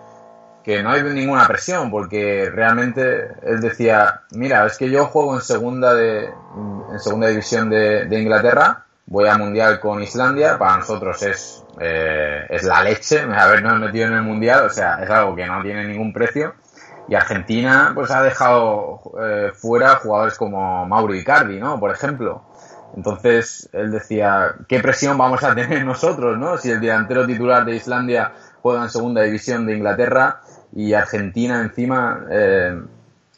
[0.66, 5.42] que no hay ninguna presión, porque realmente él decía, mira, es que yo juego en
[5.42, 11.64] segunda de en segunda división de, Inglaterra voy a Mundial con Islandia, para nosotros es,
[11.80, 15.62] eh, es la leche habernos metido en el Mundial, o sea, es algo que no
[15.62, 16.56] tiene ningún precio.
[17.08, 21.80] Y Argentina, pues ha dejado eh, fuera jugadores como Mauro Icardi, ¿no?
[21.80, 22.42] Por ejemplo.
[22.96, 26.58] Entonces, él decía, ¿qué presión vamos a tener nosotros, ¿no?
[26.58, 28.32] Si el delantero titular de Islandia
[28.64, 30.42] juega en segunda división de Inglaterra
[30.76, 32.78] y Argentina encima, eh,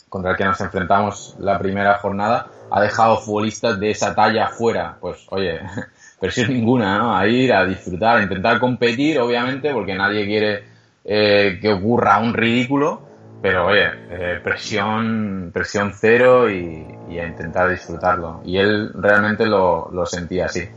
[0.09, 4.97] contra el que nos enfrentamos la primera jornada, ha dejado futbolistas de esa talla fuera.
[4.99, 5.59] Pues oye,
[6.19, 7.15] presión ninguna, ¿no?
[7.15, 10.63] A ir a disfrutar, a intentar competir, obviamente, porque nadie quiere
[11.05, 13.03] eh, que ocurra un ridículo,
[13.41, 16.85] pero oye, eh, presión, presión cero y,
[17.19, 18.41] a intentar disfrutarlo.
[18.45, 20.67] Y él realmente lo, lo sentía así.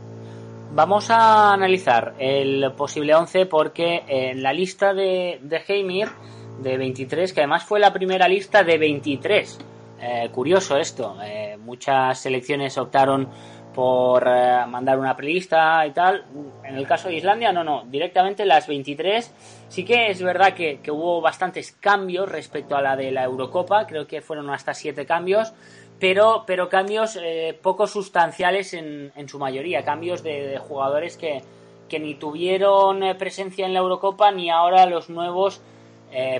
[0.73, 6.07] Vamos a analizar el posible 11 porque en la lista de, de Heimir
[6.61, 9.59] de 23, que además fue la primera lista de 23,
[10.01, 11.15] eh, curioso esto.
[11.23, 13.27] Eh, muchas selecciones optaron
[13.71, 16.25] por eh, mandar una prelista y tal.
[16.63, 17.83] En el caso de Islandia, no, no.
[17.85, 19.31] Directamente las 23.
[19.69, 23.85] Sí que es verdad que, hubo bastantes cambios respecto a la de la Eurocopa.
[23.85, 25.53] Creo que fueron hasta 7 cambios.
[25.99, 27.19] Pero, pero cambios
[27.61, 29.85] poco sustanciales en, en, su mayoría.
[29.85, 31.43] Cambios de, jugadores que,
[31.87, 35.61] que, ni tuvieron presencia en la Eurocopa ni ahora los nuevos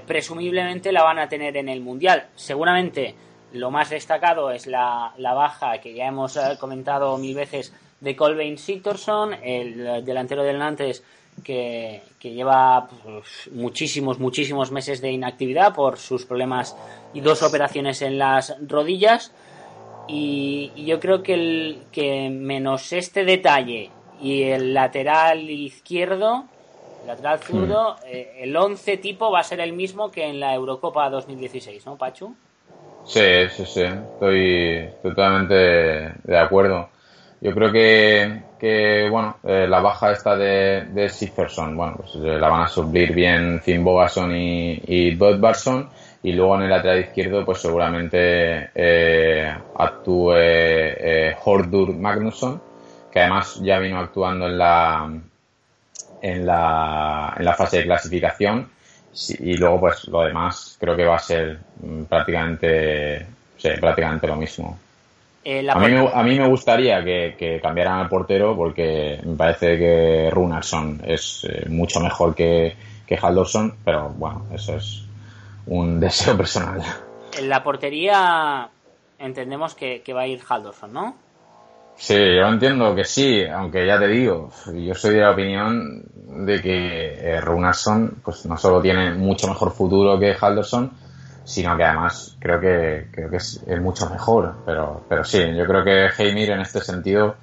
[0.05, 2.27] presumiblemente la van a tener en el Mundial.
[2.36, 3.15] Seguramente
[3.53, 8.57] lo más destacado es la, baja que ya hemos eh, comentado mil veces de Colbain
[8.57, 11.03] Sigtorsson, el delantero del Nantes
[11.43, 16.75] que, lleva pues, muchísimos, muchísimos meses de inactividad por sus problemas
[17.13, 19.34] y dos operaciones en las rodillas.
[20.07, 26.45] Y, yo creo que, el, que menos este detalle y el lateral izquierdo,
[27.02, 30.54] el lateral zurdo, eh, el 11 tipo va a ser el mismo que en la
[30.54, 32.36] Eurocopa 2016, ¿no, Pachu?
[33.06, 35.56] Sí, sí, sí, estoy totalmente
[36.24, 36.90] de acuerdo.
[37.42, 41.12] Yo creo que, que bueno, eh, la baja esta de, de
[41.74, 45.90] bueno, pues eh, la van a suplir bien Finn Bogason y, y Budvarson
[46.24, 52.62] y luego en el lateral izquierdo pues seguramente eh, actúe eh, Hordur Magnusson,
[53.12, 55.12] que además ya vino actuando en la,
[56.21, 58.69] en la, en la fase de clasificación
[59.39, 63.25] y luego, pues lo demás creo que va a ser mm, prácticamente,
[63.57, 64.79] sí, prácticamente lo mismo.
[65.43, 69.77] Eh, a, mí me, a, mí me, gustaría que, cambiaran al portero porque me parece
[69.77, 72.75] que Runarsson es eh, mucho mejor que,
[73.07, 75.03] que Haldorsson, pero bueno, eso es
[75.65, 76.81] un deseo personal.
[77.38, 78.69] En la portería
[79.17, 81.15] entendemos que, que va a ir Haldorsson, ¿no?
[82.02, 86.04] Sí, yo entiendo que sí, aunque ya te digo, yo soy de la opinión
[86.46, 90.92] de que eh, Runarsson pues no solo tiene mucho mejor futuro que Halderson,
[91.44, 94.56] sino que además creo que, creo que es, mucho mejor.
[94.66, 97.36] Pero, pero sí, yo creo que Heimir en este sentido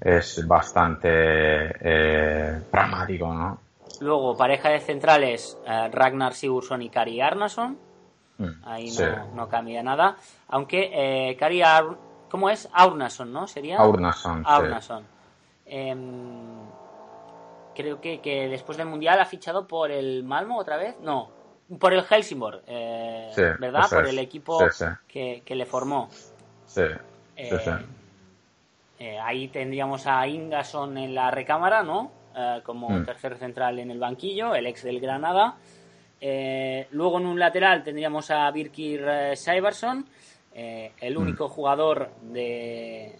[0.00, 3.60] es bastante eh, pragmático, ¿no?
[4.00, 7.78] Luego, pareja de centrales, eh, Ragnar Sigurdsson y Kari Arnason.
[8.38, 8.92] Mm, Ahí
[9.36, 10.16] no, cambia nada.
[10.48, 11.62] Aunque eh, Kari
[12.34, 12.68] ¿Cómo es?
[12.72, 13.46] Aurnason, ¿no?
[13.46, 13.78] ¿Sería?
[13.78, 14.42] Aurnason.
[14.44, 15.04] Aurnason.
[15.66, 16.66] Em,
[17.76, 20.98] creo que, que, después del Mundial ha fichado por el Malmo otra vez.
[20.98, 21.30] No,
[21.78, 23.88] por el Helsingborg, eh, ¿verdad?
[23.88, 24.58] Por el equipo
[25.06, 26.08] Que, le formó.
[26.66, 26.82] Sí.
[27.36, 27.60] Eh,
[28.98, 32.10] eh, ahí tendríamos a Ingason en la recámara, ¿no?
[32.64, 33.04] como mm.
[33.04, 35.54] tercer central en el banquillo, el ex del Granada.
[36.20, 40.04] luego en un lateral tendríamos a Birkir Seiberson
[40.56, 43.16] eh, el único jugador de,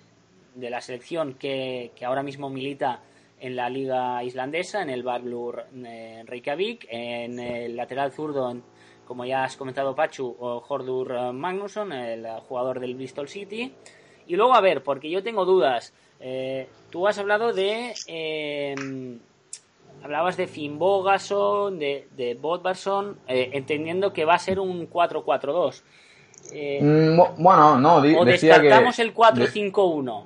[0.54, 3.00] de la selección que, ahora mismo milita
[3.40, 8.56] en la liga islandesa, en el Barlur eh, Reykjavik, en el lateral zurdo,
[9.04, 13.74] como ya has comentado Pachu, Hordur Magnusson, el jugador del Bristol City.
[14.28, 15.92] Y luego, a ver, porque yo tengo dudas.
[16.20, 17.92] Eh, tú has hablado de...
[20.02, 25.82] hablabas de Finn Bogason, de, de Bodvarsson, entendiendo que va a ser un 4-4-2.
[26.52, 30.24] Eh, mm, bueno, no, o descartamos el 4-5-1.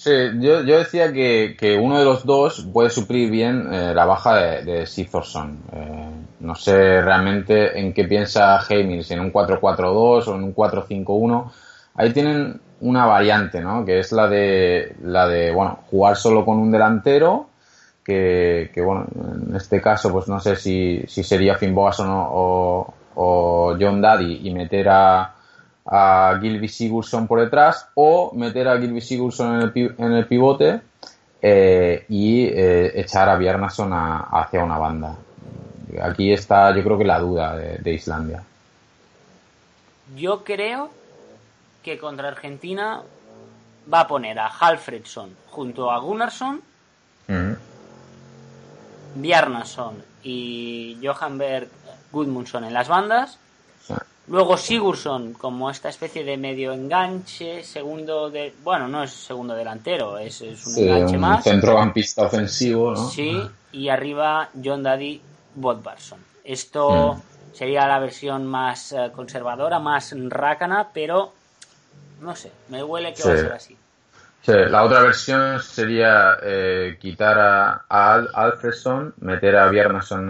[0.00, 4.06] Sí, yo, yo decía que, que, uno de los dos puede suplir bien eh, la
[4.06, 10.26] baja de, de eh, no sé realmente en qué piensa Heimir, si en un 4-4-2
[10.26, 11.50] o en un 4-5-1.
[11.96, 13.84] Ahí tienen una variante, ¿no?
[13.84, 17.50] Que es la de, la de, bueno, jugar solo con un delantero,
[18.02, 19.04] que, que bueno,
[19.48, 24.48] en este caso, pues no sé si, si sería Finn Bogason o, o John Daddy
[24.48, 25.34] y meter a,
[25.90, 30.80] a Gilby Sigurdsson por detrás o meter a Gilby Sigurdsson en el, en el pivote
[31.42, 35.16] eh, y eh, echar a Bjarnason hacia una banda.
[36.00, 38.44] Aquí está, yo creo que la duda de, Islandia.
[40.14, 40.90] Yo creo
[41.82, 43.02] que contra Argentina
[43.92, 46.60] va a poner a Halfredson junto a Gunnarsson,
[49.16, 51.68] Bjarnason y Johan Berg
[52.12, 53.39] Gudmundsson en las bandas.
[54.30, 58.54] Luego Sigurdsson como esta especie de medio enganche, segundo de...
[58.62, 61.42] Bueno, no es segundo delantero, es, un enganche más.
[61.42, 63.08] centrocampista ofensivo, ¿no?
[63.08, 65.20] Sí, y arriba John Daddy
[65.56, 66.20] Bodvarsson.
[66.44, 67.56] Esto mm.
[67.56, 71.32] sería la versión más eh, conservadora, más rácana, pero
[72.20, 73.76] no sé, me huele que va a ser así
[74.46, 80.28] la otra versión sería eh, quitar a, a Alfredson, meter a Bjarnason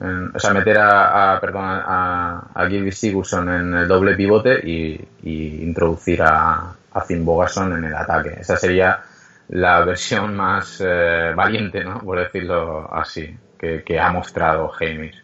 [0.00, 5.00] en, o sea, meter a, perdón, a, a Gilby Sigurdsson en el doble pivote y,
[5.24, 8.36] introducir a, a Finn Bogason en el ataque.
[8.40, 9.02] Esa sería
[9.48, 12.00] la versión más eh, valiente, ¿no?
[12.00, 15.16] Por decirlo así, que, ha mostrado James.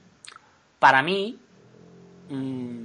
[0.78, 1.38] Para mí,
[2.30, 2.84] mm,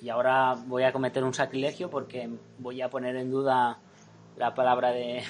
[0.00, 3.78] y ahora voy a cometer un sacrilegio porque voy a poner en duda
[4.38, 5.22] la palabra de,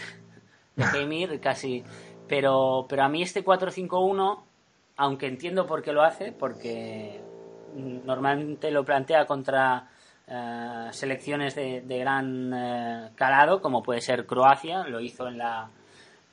[0.77, 1.85] de casi.
[2.29, 4.42] Pero, pero a mí este 4-5-1,
[4.97, 7.21] aunque entiendo por qué lo hace, porque
[7.75, 9.88] normalmente lo plantea contra
[10.27, 15.71] eh, selecciones de, gran eh, calado, como puede ser Croacia, lo hizo en la,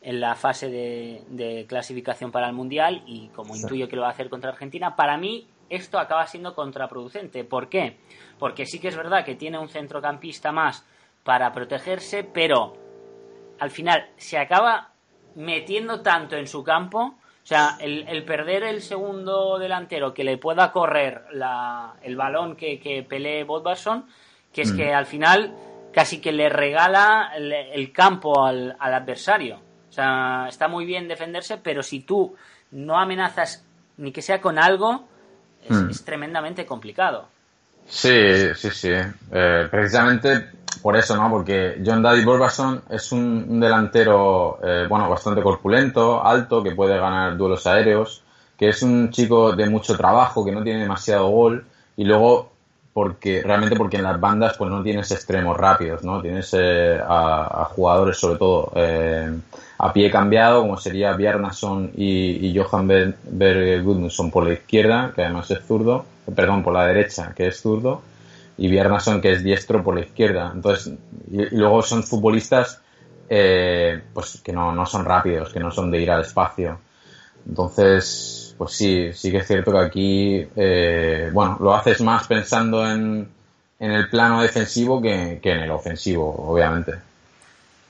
[0.02, 4.12] en la fase de, clasificación para el Mundial y como intuyo que lo va a
[4.12, 7.46] hacer contra Argentina, para mí esto acaba siendo contraproducente.
[7.46, 7.98] ¿Por qué?
[8.38, 10.86] Porque sí que es verdad que tiene un centrocampista más
[11.26, 12.78] para protegerse, pero
[13.60, 14.92] al final se acaba
[15.34, 17.00] metiendo tanto en su campo,
[17.44, 21.24] o sea, el, perder el segundo delantero que le pueda correr
[22.04, 24.06] el balón que, que pelee Bodvarsson,
[24.54, 24.96] que es que mm.
[24.96, 25.56] al final
[25.92, 29.62] casi que le regala el, campo al, adversario.
[29.90, 32.36] O sea, está muy bien defenderse, pero si tú
[32.72, 33.66] no amenazas
[33.98, 35.08] ni que sea con algo,
[35.64, 36.06] es, mm.
[36.06, 37.30] tremendamente complicado.
[37.88, 38.92] Sí, sí, sí.
[38.92, 40.50] Eh, precisamente
[40.86, 41.32] por eso, ¿no?
[41.32, 47.36] Porque John Daddy Borbason es un, delantero, eh, bueno, bastante corpulento, alto, que puede ganar
[47.38, 48.22] duelos aéreos,
[48.56, 51.66] que es un chico de mucho trabajo, que no tiene demasiado gol,
[51.98, 52.52] y luego
[52.94, 56.22] porque realmente porque en las bandas pues no tienes extremos rápidos, ¿no?
[56.22, 59.36] Tienes eh, a, jugadores sobre todo eh,
[59.80, 65.24] a pie cambiado, como sería Bjarnason y, y Johan Berg Gudmundsson por la izquierda, que
[65.24, 68.04] además es zurdo, perdón, por la derecha, que es zurdo,
[68.58, 70.52] y Bjarnason, que es diestro por la izquierda.
[70.54, 70.94] Entonces,
[71.32, 72.82] y, luego son futbolistas
[73.30, 76.80] eh, pues que no, no, son rápidos, que no son de ir al espacio.
[77.48, 82.90] Entonces, pues sí, sí que es cierto que aquí, eh, bueno, lo haces más pensando
[82.90, 83.30] en,
[83.80, 86.94] en el plano defensivo que, en el ofensivo, obviamente.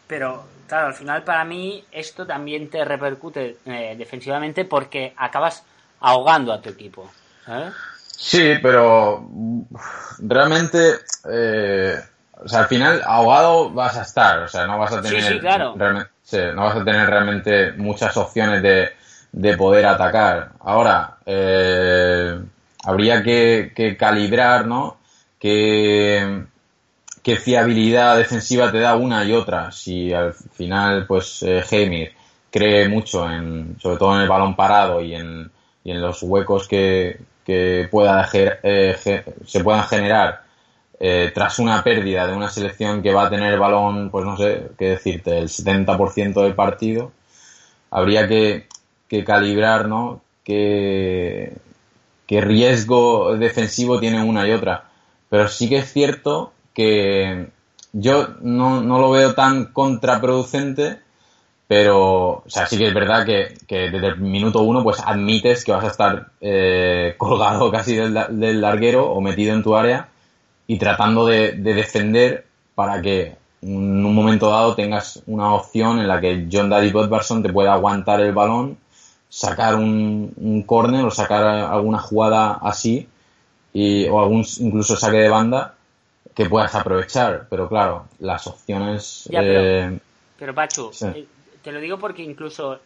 [0.07, 5.63] Pero, claro, al final para mí esto también te repercute eh, defensivamente porque acabas
[5.99, 7.09] ahogando a tu equipo.
[8.17, 9.27] Sí, pero
[10.19, 10.95] realmente,
[11.29, 11.99] eh,
[12.43, 15.43] o sea, al final ahogado vas a estar, o sea, no vas a tener,
[16.53, 18.89] no vas a tener realmente muchas opciones de,
[19.31, 20.51] de poder atacar.
[20.61, 22.39] Ahora, eh,
[22.83, 24.97] habría que, calibrar, ¿no?
[25.37, 26.45] Qué,
[27.21, 29.71] qué fiabilidad defensiva te da una y otra.
[29.71, 32.13] Si al final, pues, eh,
[32.49, 35.51] cree mucho en, sobre todo en el balón parado y en,
[35.83, 40.45] y en los huecos que, que pueda eh, se puedan generar
[40.99, 44.71] eh, tras una pérdida de una selección que va a tener balón, pues no sé
[44.77, 47.11] qué decirte, el 70% del partido,
[47.91, 48.67] habría que,
[49.25, 50.21] calibrar, ¿no?
[50.43, 51.53] Qué,
[52.27, 54.85] qué riesgo defensivo tiene una y otra.
[55.29, 57.47] Pero sí que es cierto que
[57.93, 60.99] yo no, no lo veo tan contraproducente
[61.67, 65.71] pero, o sea, sí que es verdad que, desde el minuto uno, pues admites que
[65.71, 70.09] vas a estar eh, colgado casi del, larguero o metido en tu área
[70.67, 76.21] y tratando de, defender para que en un momento dado tengas una opción en la
[76.21, 78.77] que John Daddy Bodvarsson te pueda aguantar el balón,
[79.27, 83.07] sacar un, un córner o sacar alguna jugada así
[83.73, 85.73] y, o algún incluso saque de banda
[86.35, 87.47] que puedas aprovechar.
[87.49, 89.27] Pero claro, las opciones.
[89.31, 89.99] pero, eh,
[90.37, 91.27] pero Pachu, eh,
[91.65, 92.79] te lo digo porque incluso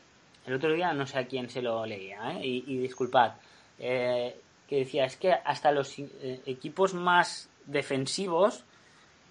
[0.45, 2.39] el otro día no sé a quién se lo leía, ¿eh?
[2.45, 3.34] y, disculpad,
[3.77, 8.63] eh, que decía, es que hasta los eh, equipos más defensivos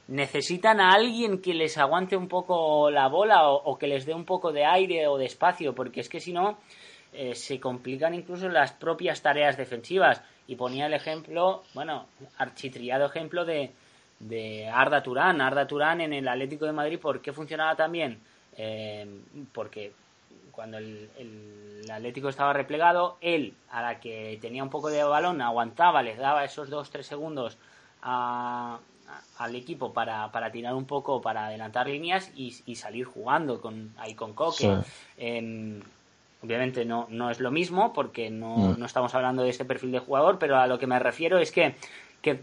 [0.08, 4.26] necesitan a alguien que les aguante un poco la bola o, que les dé un
[4.26, 6.58] poco de aire o de espacio, porque es que si no
[7.32, 10.22] se complican incluso las propias tareas defensivas.
[10.46, 13.72] Y ponía el ejemplo, bueno, architriado ejemplo de,
[14.20, 15.40] de Arda Turán.
[15.40, 18.20] Arda Turán en el Atlético de Madrid, ¿por qué funcionaba tan bien?
[18.58, 19.92] Em, porque
[20.50, 21.08] cuando el,
[21.90, 26.44] Atlético estaba replegado, él, a la que tenía un poco de balón, aguantaba, les daba
[26.44, 27.56] esos 2-3 segundos
[28.02, 28.78] a,
[29.38, 34.14] al equipo para, para, tirar un poco, para adelantar líneas y, salir jugando con, ahí
[34.14, 34.78] con Coque.
[35.16, 35.80] Em,
[36.42, 38.78] obviamente no, no es lo mismo porque no, mm.
[38.78, 41.52] no, estamos hablando de este perfil de jugador, pero a lo que me refiero es
[41.52, 41.76] que,
[42.20, 42.40] que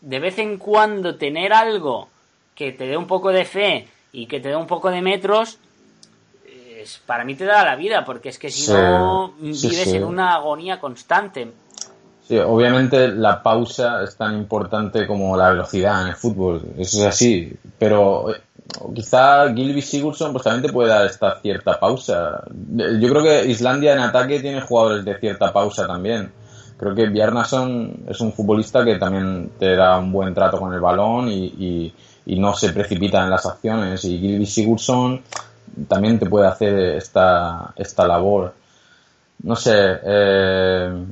[0.00, 2.08] de vez en cuando tener algo
[2.54, 5.58] que te dé un poco de fe y que te dé un poco de metros,
[7.06, 10.80] para mí te da la vida, porque es que si no vives en una agonía
[10.80, 11.52] constante.
[12.26, 17.06] Sí, obviamente la pausa es tan importante como la velocidad en el fútbol, eso es
[17.06, 18.40] así, pero eh,
[18.94, 22.44] quizá Gilby Sigurdsson pues también te puede dar esta cierta pausa.
[22.74, 26.30] Yo creo que Islandia en ataque tiene jugadores de cierta pausa también.
[26.76, 30.80] Creo que Bjarnason es un futbolista que también te da un buen trato con el
[30.80, 31.92] balón y,
[32.26, 34.04] no se precipita en las acciones.
[34.04, 35.22] Y Gilby Sigurdsson
[35.88, 38.54] también te puede hacer esta, esta labor.
[39.42, 41.04] No sé, eh,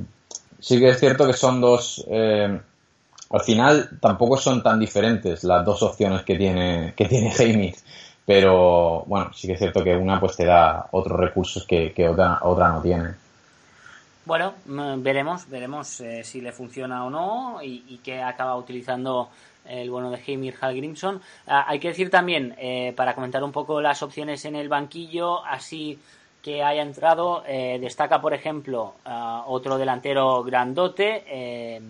[0.59, 2.59] sí que es cierto que son dos, eh,
[3.29, 7.75] al final tampoco son tan diferentes las dos opciones que tiene, que tiene Jaime,
[8.25, 12.39] pero bueno, sí que es cierto que una pues te da otros recursos que, otra,
[12.43, 13.09] otra no tiene.
[14.23, 19.29] Bueno, mm, veremos, veremos eh, si le funciona o no y, y qué acaba utilizando
[19.65, 21.21] el bueno de Heimir Hallgrimsson.
[21.47, 25.43] Ah, hay que decir también, eh, para comentar un poco las opciones en el banquillo,
[25.45, 25.99] así
[26.41, 28.95] que haya entrado, eh, destaca por ejemplo
[29.45, 31.83] otro delantero grandote, em,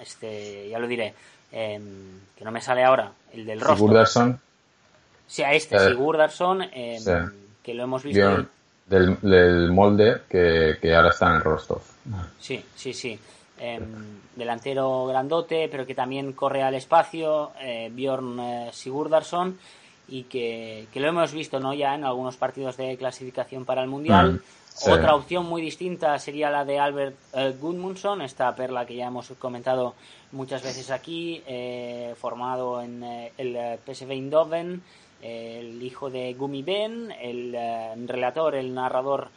[0.00, 1.14] este, ya lo diré,
[1.52, 3.76] em, que no me sale ahora, el del rostro.
[3.76, 4.40] Sigurdarsson.
[5.26, 7.02] Sí, a este, Sigurdarsson, em,
[7.62, 8.46] que lo hemos visto.
[8.86, 11.80] Del, molde que, que, ahora está en el Rostov.
[12.38, 13.18] Sí, sí, sí.
[13.64, 19.56] Em, delantero grandote, pero que también corre al espacio, eh, Bjorn eh, Sigurdarsson,
[20.08, 21.72] y que, lo hemos visto ¿no?
[21.72, 24.32] ya en algunos partidos de clasificación para el Mundial.
[24.32, 29.06] Mm, Otra opción muy distinta sería la de Albert eh, Gudmundsson, esta perla que ya
[29.06, 29.94] hemos comentado
[30.32, 31.40] muchas veces aquí,
[32.16, 33.04] formado en
[33.36, 34.82] el PSV Eindhoven,
[35.20, 39.28] el hijo de Gumi Ben, el relator, el narrador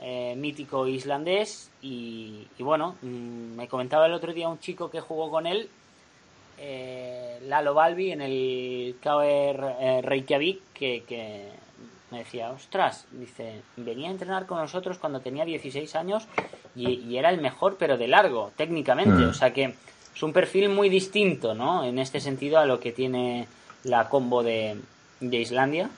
[0.00, 5.30] eh, mítico islandés y, bueno, mm, me comentaba el otro día un chico que jugó
[5.30, 5.68] con él,
[6.58, 11.48] eh, Lalo Balbi, en el KR eh, Reykjavik, que,
[12.10, 16.26] me decía, ostras, dice, venía a entrenar con nosotros cuando tenía 16 años
[16.76, 19.28] y, era el mejor, pero de largo, técnicamente, mm.
[19.28, 19.74] o sea que
[20.14, 21.84] es un perfil muy distinto, ¿no?
[21.84, 23.48] En este sentido a lo que tiene
[23.82, 24.76] la combo de,
[25.20, 25.90] de Islandia.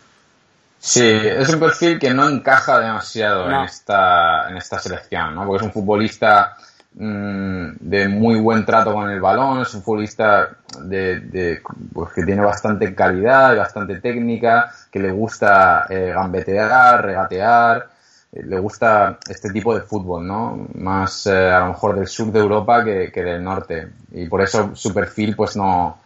[0.86, 5.44] Sí, es un perfil que no encaja demasiado en, esta, en esta selección, ¿no?
[5.44, 6.56] Porque es un futbolista
[6.94, 10.48] mm, de muy buen trato con el balón, es un futbolista
[10.82, 11.60] de,
[11.92, 17.88] pues que tiene bastante calidad, bastante técnica, que le gusta eh, gambetear, regatear,
[18.30, 20.68] eh, le gusta este tipo de fútbol, ¿no?
[20.74, 23.88] Más eh, a lo mejor del sur de Europa que, que del norte.
[24.12, 25.98] Y por eso su perfil pues no,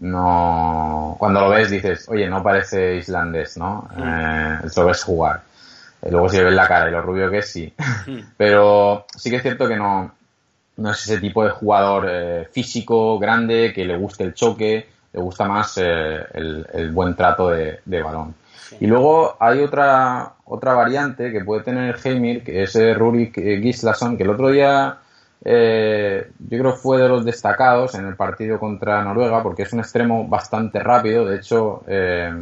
[0.00, 3.88] no cuando lo ves dices, oye, no parece islandés, ¿no?
[3.96, 4.02] Mm.
[4.02, 5.42] Eh, lo ves jugar.
[6.02, 7.72] Eh, luego si le ves la cara y lo rubio que es, sí.
[8.06, 8.18] Mm.
[8.36, 10.12] Pero sí que es cierto que no,
[10.76, 15.20] no es ese tipo de jugador eh, físico, grande, que le guste el choque, le
[15.20, 18.34] gusta más el, buen trato de, balón.
[18.80, 24.24] Y luego hay otra, otra variante que puede tener Heimir, que es Rurik Gislason, que
[24.24, 24.98] el otro día
[25.44, 29.72] eh, yo creo que fue de los destacados en el partido contra Noruega porque es
[29.72, 31.24] un extremo bastante rápido.
[31.24, 32.32] De hecho, eh,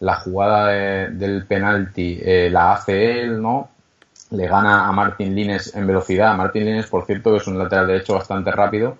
[0.00, 3.70] la jugada del penalti eh, la hace él, ¿no?
[4.30, 6.36] Le gana a Martin Lines en velocidad.
[6.36, 8.96] Martin Lines, por cierto, es un lateral de hecho bastante rápido,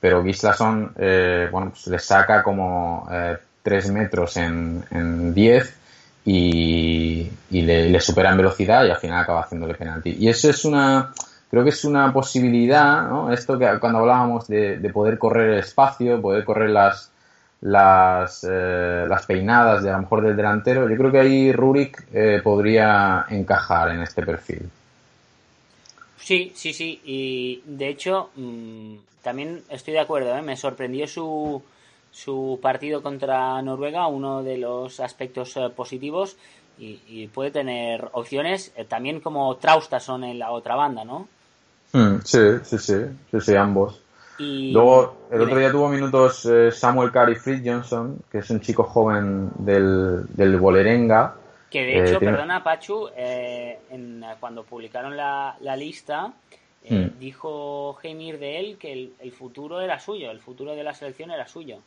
[0.00, 3.06] pero Gislason, bueno, pues le saca como
[3.62, 5.78] 3 metros en 10
[6.24, 10.16] y, le, le, supera en velocidad y al final acaba haciéndole penalti.
[10.18, 11.12] Y eso es una
[11.50, 13.32] creo que es una posibilidad, ¿no?
[13.32, 17.10] Esto que cuando hablábamos de, poder correr el espacio, poder correr las,
[17.62, 22.06] las, eh, las peinadas de a lo mejor del delantero, yo creo que ahí Rurik
[22.12, 24.68] eh, podría encajar en este perfil.
[26.18, 30.42] Sí, sí, sí, y de hecho mm, también estoy de acuerdo, ¿eh?
[30.42, 31.62] me sorprendió su,
[32.10, 36.36] su partido contra Noruega, uno de los aspectos positivos,
[36.80, 41.26] y, puede tener opciones también como Traustason en la otra banda, ¿no?
[41.92, 42.94] Mm, sí, sí, sí,
[43.30, 44.00] sí, sí, ambos.
[44.38, 48.84] Luego, el otro día tuvo minutos eh, Samuel Carey Fritz Johnson, que es un chico
[48.84, 51.34] joven del, del Bolerenga.
[51.68, 53.78] Que de hecho, eh, perdona, Pachu, eh,
[54.38, 56.32] cuando publicaron la, la lista,
[56.88, 57.18] mm.
[57.18, 61.32] dijo Heimir de él que el, el, futuro era suyo, el futuro de la selección
[61.32, 61.78] era suyo.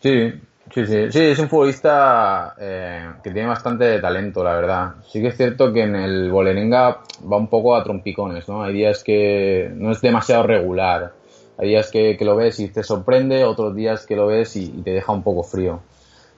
[0.00, 0.32] Sí,
[0.72, 4.94] Sí, sí, sí, es un futbolista eh, que tiene bastante talento, la verdad.
[5.06, 7.00] Sí que es cierto que en el Bolerenga
[7.30, 8.62] va un poco a trompicones, ¿no?
[8.62, 11.12] Hay días que no es demasiado regular.
[11.56, 14.92] Hay días que, lo ves y te sorprende, otros días que lo ves y, te
[14.92, 15.80] deja un poco frío.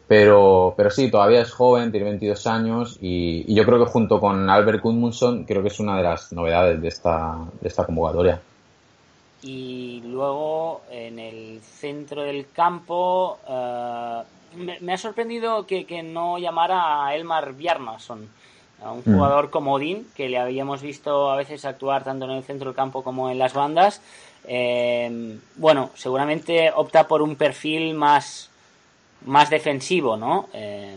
[0.06, 4.48] Pero, pero sí, todavía es joven, tiene 22 años y, yo creo que junto con
[4.48, 8.40] Albert Gudmundsson creo que es una de las novedades de esta, de esta convocatoria.
[9.42, 14.22] Y luego en el centro del campo eh,
[14.80, 18.28] me, ha sorprendido que, no llamara a Elmar Bjarnason,
[18.82, 19.14] a un mm.
[19.14, 22.76] jugador como Odín, que le habíamos visto a veces actuar tanto en el centro del
[22.76, 24.02] campo como en las bandas.
[24.44, 28.50] Eh, bueno, seguramente opta por un perfil más
[29.24, 30.48] más defensivo, ¿no?
[30.52, 30.96] Eh,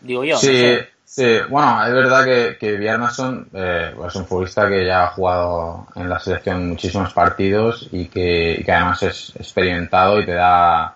[0.00, 0.38] digo yo.
[0.38, 0.76] Sí,
[1.14, 1.38] sí.
[1.50, 6.08] Bueno, es verdad que, que Bjarnason eh, es un futbolista que ya ha jugado en
[6.08, 10.94] la selección muchísimos partidos y que, además es experimentado y te da,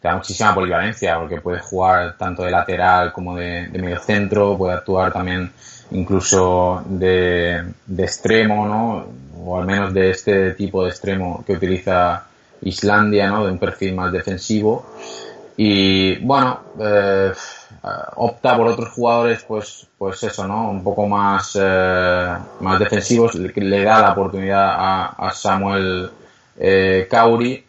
[0.00, 4.74] te da muchísima polivalencia porque puede jugar tanto de lateral como de, medio centro, puede
[4.74, 5.50] actuar también
[5.90, 9.06] incluso de, de extremo, ¿no?
[9.42, 12.24] O al menos de este tipo de extremo que utiliza
[12.62, 13.46] Islandia, ¿no?
[13.46, 14.86] De un perfil más defensivo.
[15.56, 17.32] Y bueno, eh,
[18.16, 20.70] opta por otros jugadores, pues, pues eso, ¿no?
[20.70, 24.74] Un poco más, eh, más defensivos, le, da la oportunidad
[25.18, 26.10] a, Samuel
[26.58, 27.64] eh, Kauri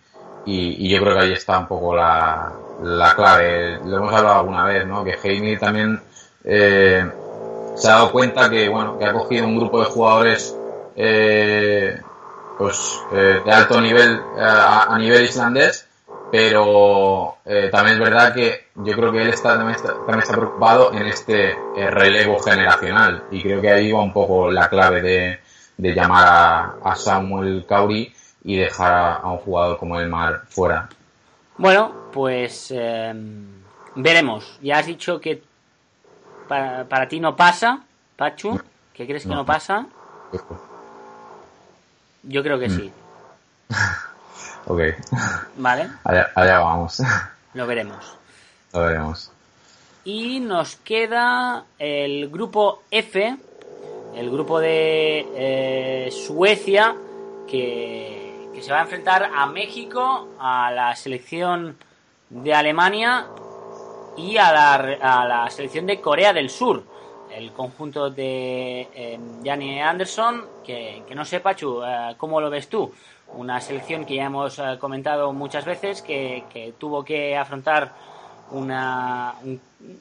[0.46, 2.52] y, yo creo que ahí está un poco la,
[2.84, 3.80] la clave.
[3.86, 5.04] Lo hemos hablado alguna vez, ¿no?
[5.04, 6.02] Que Heini también
[6.44, 10.56] se ha dado cuenta que, bueno, que ha cogido un grupo de jugadores
[12.58, 15.87] pues eh, de alto nivel eh, a, nivel islandés,
[16.32, 21.08] pero eh, también es verdad que yo creo que él está, también, está, preocupado en
[21.08, 25.40] este relevo generacional y creo que ahí va un poco la clave de,
[25.78, 28.14] de llamar a, Samuel Kauri
[28.44, 30.90] y dejar a, un jugador como el Mar fuera.
[31.58, 32.74] Bueno, pues
[33.96, 34.60] veremos.
[34.62, 35.42] Ya has dicho que
[36.48, 37.84] para, para ti no pasa,
[38.16, 38.60] Pachu.
[38.98, 39.86] ¿Qué crees que no, pasa?
[42.24, 42.76] Yo creo que mm.
[42.76, 42.92] sí.
[44.68, 44.82] ok.
[45.58, 45.90] Vale.
[46.04, 47.02] Allá, vamos.
[47.54, 48.18] Lo veremos.
[48.74, 49.32] Lo veremos.
[50.04, 53.38] Y nos queda el grupo F,
[54.16, 56.96] el grupo de eh, Suecia,
[57.48, 61.78] que, que se va a enfrentar a México, a la selección
[62.30, 63.28] de Alemania
[64.18, 66.84] y a la, a la selección de Corea del Sur
[67.38, 72.92] el conjunto de eh, Anderson, que, no sé, Pachu, eh, ¿cómo lo ves tú?
[73.34, 77.92] Una selección que ya hemos eh, comentado muchas veces, que, tuvo que afrontar
[78.52, 79.36] una,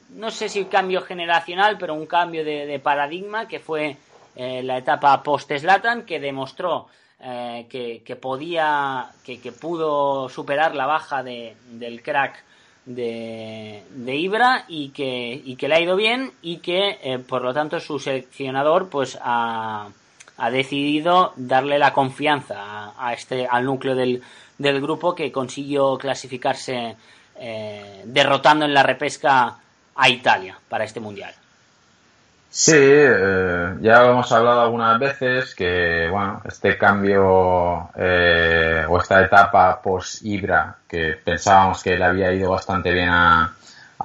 [0.09, 3.97] no sé si un cambio generacional, pero un cambio de, paradigma, que fue
[4.35, 6.87] eh, la etapa post-Slatan, que demostró
[7.19, 12.43] que, podía, que, pudo superar la baja del crack
[12.87, 17.43] de, de Ibra y que, y que le ha ido bien y que eh, por
[17.43, 19.89] lo tanto su seleccionador pues ha,
[20.37, 24.21] ha decidido darle la confianza a, este al núcleo del,
[24.57, 26.95] del grupo que consiguió clasificarse
[27.39, 29.55] eh, derrotando en la repesca
[29.95, 31.33] a Italia para este mundial.
[32.49, 39.81] Sí, eh, ya hemos hablado algunas veces que, bueno, este cambio eh, o esta etapa
[39.81, 43.53] post-Ibra, que pensábamos que le había ido bastante bien a,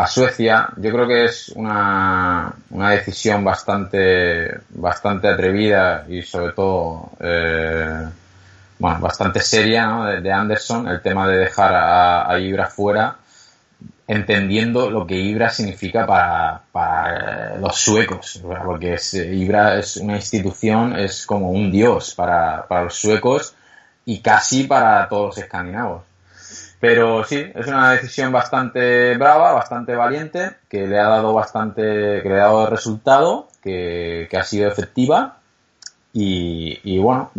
[0.06, 8.08] Suecia, yo creo que es una, una decisión bastante, bastante atrevida y sobre todo, eh,
[8.78, 13.16] bueno, bastante seria de, Anderson, el tema de dejar a, a Ibra fuera
[14.06, 18.98] entendiendo lo que Ibra significa para, los suecos, porque
[19.32, 23.54] Ibra es una institución, es como un dios para, los suecos
[24.04, 26.02] y casi para todos los escandinavos.
[26.80, 31.82] Pero sí, es una decisión bastante brava, bastante valiente, que le ha dado bastante,
[32.22, 35.36] que le ha dado resultado, que, que ha sido efectiva.
[36.12, 37.30] Y, y bueno,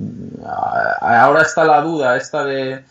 [1.01, 2.84] ahora está la duda esta de,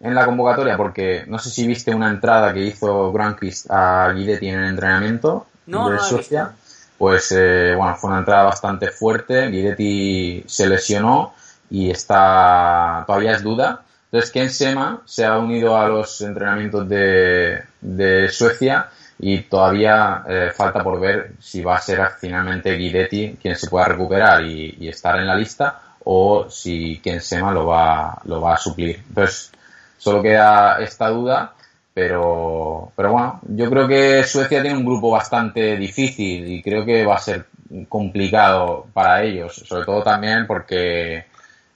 [0.00, 4.48] en la convocatoria porque no sé si viste una entrada que hizo Granqvist a Guidetti
[4.48, 6.52] en el entrenamiento de Suecia.
[6.96, 9.48] Pues eh, bueno, fue una entrada bastante fuerte.
[9.48, 11.34] Guidetti se lesionó
[11.70, 13.82] y está todavía es duda.
[14.10, 18.88] Entonces Ken Sema se ha unido a los entrenamientos de, de Suecia
[19.18, 23.86] y todavía eh, falta por ver si va a ser finalmente Guidetti quien se pueda
[23.86, 28.54] recuperar y, y estar en la lista o si Ken Sema lo va, lo va
[28.54, 29.02] a suplir.
[29.08, 29.52] Entonces,
[29.98, 31.54] Solo queda esta duda,
[31.92, 37.04] pero, pero bueno, yo creo que Suecia tiene un grupo bastante difícil y creo que
[37.04, 37.46] va a ser
[37.88, 41.26] complicado para ellos, sobre todo también porque,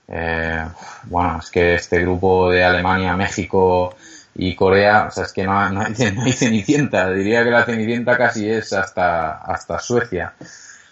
[0.07, 0.65] eh,
[1.03, 3.95] bueno, es que este grupo de Alemania, México
[4.35, 7.65] y Corea, o sea, es que no, no, hay, no hay cenicienta, diría que la
[7.65, 10.33] cenicienta casi es hasta, hasta Suecia.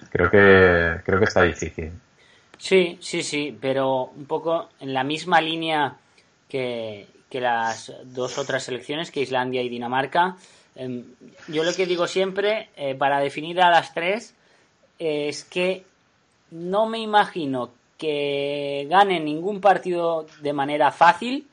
[0.09, 1.91] Creo que, creo que está difícil.
[2.57, 5.95] Sí, sí, sí, pero un poco en la misma línea
[6.47, 10.35] que, las dos otras selecciones, que Islandia y Dinamarca.
[10.75, 11.05] Em,
[11.47, 14.35] yo lo que digo siempre, eh, para definir a las tres,
[14.99, 15.85] es que
[16.51, 17.71] no me imagino
[18.01, 21.47] que ganen ningún partido de manera fácil,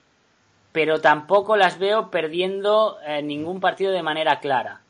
[0.72, 4.80] pero tampoco las veo perdiendo eh, ningún partido de manera clara.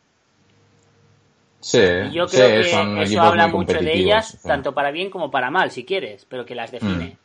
[1.61, 1.81] Sí,
[2.13, 5.85] yo creo que eso habla mucho de ellas, tanto para bien como para mal, si
[5.85, 7.07] quieres, pero que las define.
[7.07, 7.17] Mm.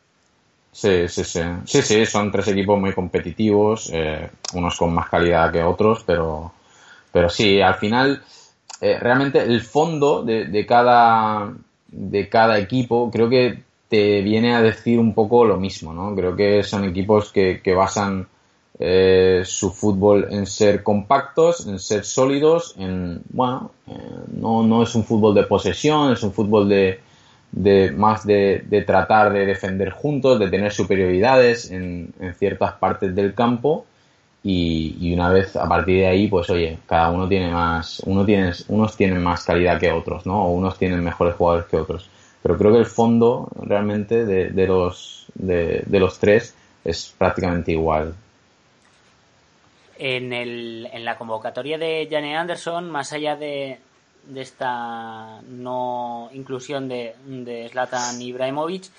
[0.72, 1.40] Sí, sí, sí.
[1.64, 6.52] Sí, sí, son tres equipos muy competitivos, eh, unos con más calidad que otros, pero,
[7.12, 8.20] pero sí, al final,
[8.80, 11.52] eh, realmente el fondo de, de, cada,
[11.86, 16.14] de cada equipo creo que te viene a decir un poco lo mismo, ¿no?
[16.14, 18.26] Creo que son equipos que, que basan
[18.78, 23.92] eh, su fútbol en ser compactos, en ser sólidos, en, bueno, eh,
[24.32, 27.00] no, no, es un fútbol de posesión, es un fútbol de,
[27.52, 33.14] de más de, de, tratar de defender juntos, de tener superioridades en, en ciertas partes
[33.14, 33.86] del campo
[34.46, 38.52] y, una vez a partir de ahí, pues oye, cada uno tiene más, uno tiene,
[38.68, 40.44] unos tienen más calidad que otros, ¿no?
[40.44, 42.10] O unos tienen mejores jugadores que otros.
[42.44, 47.72] Pero creo que el fondo realmente de, de los, de, de los tres es prácticamente
[47.72, 48.14] igual.
[49.96, 53.78] En, el, en la convocatoria de Jane Anderson, más allá de,
[54.26, 58.90] de esta no inclusión de, de Zlatan Ibrahimovic,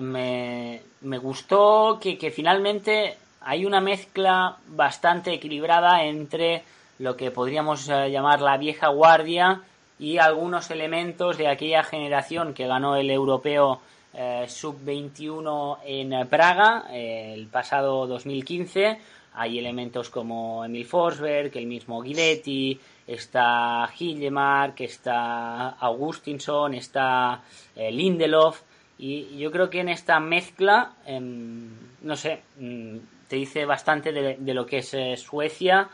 [0.00, 6.62] me, me gustó que, que, finalmente hay una mezcla bastante equilibrada entre
[6.98, 9.60] lo que podríamos eh, llamar la vieja guardia
[9.98, 13.80] y algunos elementos de aquella generación que ganó el europeo
[14.14, 18.98] eh, sub-21 en Praga eh, el pasado 2015
[19.38, 27.40] hay elementos como Emil Forsberg, el mismo Guiletti, está Hillemark, está Augustinson, está
[27.76, 28.62] eh, Lindelof.
[28.98, 31.70] Y yo creo que en esta mezcla, em,
[32.02, 32.96] no sé, mm,
[33.28, 35.88] te dice bastante de, lo que es Suecia.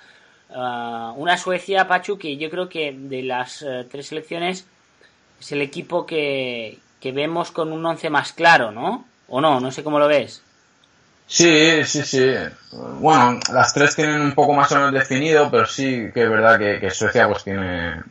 [0.54, 4.64] Ah, una Suecia, Pachu, que yo creo que de las eh, tres selecciones
[5.40, 9.04] es el equipo que, que vemos con un once más claro, ¿no?
[9.28, 9.60] ¿O no?
[9.60, 10.42] No sé cómo lo ves.
[11.26, 12.34] Sí, sí, sí.
[13.00, 16.58] Bueno, las tres tienen un poco más o menos definido, pero sí que es verdad
[16.58, 18.02] que, Suecia pues tiene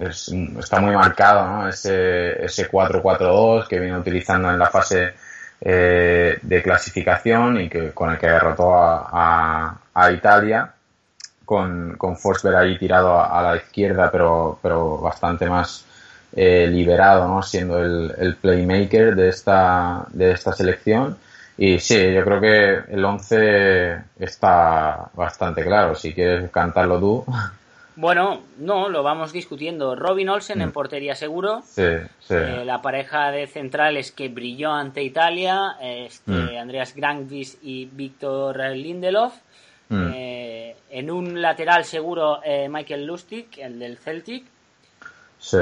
[0.00, 1.68] está muy marcado, ¿no?
[1.68, 5.14] Ese, ese 4-4-2 que viene utilizando en la fase
[5.60, 10.72] eh, de clasificación y que con el que derrotó a, a, Italia
[11.48, 15.86] con, con Forsberg ahí tirado a, la izquierda pero, pero bastante más
[16.36, 17.42] eh, liberado, ¿no?
[17.42, 21.16] Siendo el, el playmaker de esta, de esta selección
[21.56, 25.96] y sí, yo creo que el 11 está bastante claro.
[25.96, 27.24] Si quieres cantarlo tú.
[27.96, 29.96] Bueno, no, lo vamos discutiendo.
[29.96, 30.72] Robin Olsen en mm.
[30.72, 31.62] portería seguro.
[31.64, 31.82] Sí,
[32.20, 32.34] sí.
[32.34, 36.58] Eh, la pareja de centrales que brilló ante Italia, este, mm.
[36.60, 39.34] Andreas Grankvist y Víctor Lindelof.
[39.88, 40.10] Mm.
[40.14, 40.47] Eh,
[40.90, 44.44] en un lateral seguro eh, Michael Lustig, el del Celtic.
[45.38, 45.58] Sí.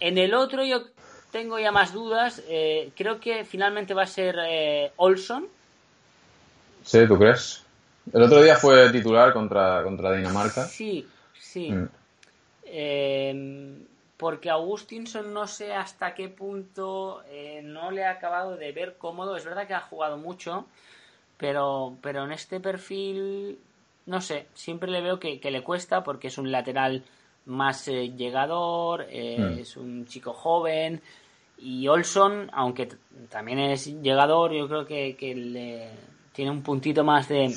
[0.00, 0.84] En el otro yo
[1.30, 2.42] tengo ya más dudas.
[2.48, 5.46] Eh, creo que finalmente va a ser eh, Olson.
[6.84, 7.64] Sí, ¿tú crees?
[8.12, 10.64] El otro día fue titular contra, contra Dinamarca.
[10.64, 11.06] Sí,
[11.38, 11.70] sí.
[11.70, 11.88] Mm.
[12.64, 18.96] Em, porque Augustinson no sé hasta qué punto eh, no le ha acabado de ver
[18.96, 19.36] cómodo.
[19.36, 20.66] Es verdad que ha jugado mucho,
[21.36, 23.58] pero, pero en este perfil,
[24.08, 27.04] no sé, siempre le veo que, que le cuesta porque es un lateral
[27.44, 29.58] más eh, llegador, eh, hmm.
[29.58, 31.00] es un chico joven.
[31.58, 32.88] Y Olson, aunque
[33.28, 35.90] también es llegador, yo creo que, le,
[36.32, 37.54] tiene un puntito más de,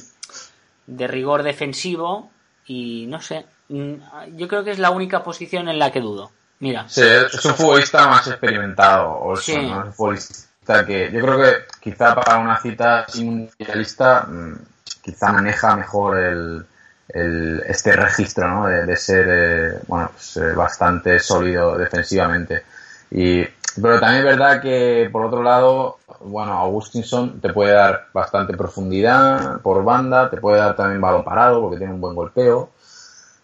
[0.88, 2.32] de rigor defensivo.
[2.66, 3.94] Y no sé, mm,
[4.36, 6.32] yo creo que es la única posición en la que dudo.
[6.60, 6.88] Mira.
[6.88, 12.38] Sí, es un futbolista más experimentado, Olson, Un futbolista que yo creo que quizá para
[12.38, 14.56] una cita mundialista, mm,
[15.02, 16.66] quizá maneja mejor el,
[17.68, 18.68] este registro ¿no?
[18.68, 22.64] de, ser eh, bueno, pues, eh, bastante sólido defensivamente.
[23.12, 23.44] Y,
[23.82, 29.60] pero también es verdad que, por otro lado, bueno, Augustinson te puede dar bastante profundidad
[29.62, 32.70] por banda, te puede dar también balón parado porque tiene un buen golpeo.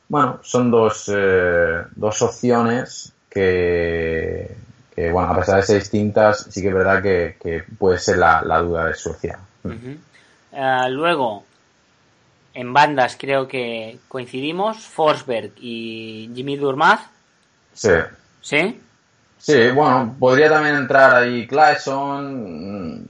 [0.09, 4.55] Bueno, son dos, eh, dos opciones que,
[5.11, 8.85] bueno, a pesar de ser distintas, sí que es verdad que, puede ser la, duda
[8.85, 9.37] de Suecia.
[10.89, 11.43] luego,
[12.57, 17.01] en bandas creo que coincidimos, Forsberg y Jimmy Durmaz.
[17.71, 17.91] Sí.
[18.41, 18.81] ¿Sí?
[19.37, 23.07] Sí, bueno, podría también entrar ahí Clayson,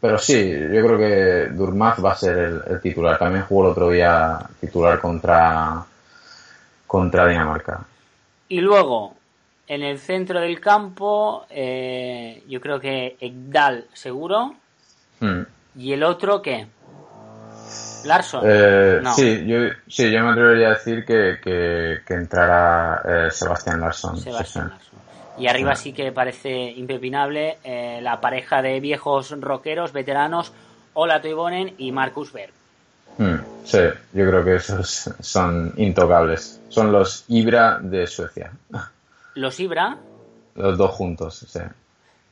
[0.00, 3.18] pero sí, yo creo que Durmaz va a ser el, titular.
[3.18, 5.84] También jugó el otro día titular contra,
[6.86, 7.84] contra Dinamarca.
[8.48, 9.16] Y luego,
[9.66, 14.54] En el centro del campo, eh, yo creo que Egdal seguro.
[15.20, 15.42] Hmm.
[15.76, 16.66] ¿Y el otro qué?
[18.04, 18.42] Larson.
[18.46, 19.14] Eh, No.
[19.14, 19.58] sí, yo,
[19.88, 24.16] sí, yo me atrevería a decir que, que, que entrará eh, Sebastián Larsson.
[24.16, 24.70] sí, Sebastián sí.
[24.72, 24.98] Larsson.
[25.38, 30.52] Y arriba sí que parece impepinable eh, la pareja de viejos rockeros, veteranos,
[30.94, 32.52] Ola Toivonen y Marcus Berg.
[33.18, 33.78] Hmm, sí,
[34.14, 36.60] yo creo que esos son intocables.
[36.68, 38.50] Son los Ibra de Suecia.
[39.34, 39.96] Los Ibra,
[40.56, 41.60] Los dos juntos, sí.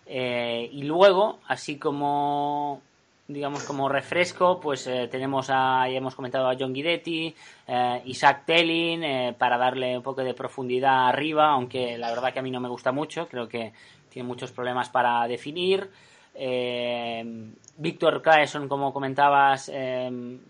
[0.07, 2.82] Eh, y luego, así como
[3.28, 7.34] digamos como refresco, pues eh, tenemos a, ya hemos comentado a John Guidetti,
[7.66, 12.38] eh, Isaac Telling, eh, para darle un poco de profundidad arriba, aunque la verdad que
[12.38, 13.72] a mí no me gusta mucho, creo que
[14.08, 15.90] tiene muchos problemas para definir.
[16.34, 19.70] Eh, Víctor Claesson, como comentabas,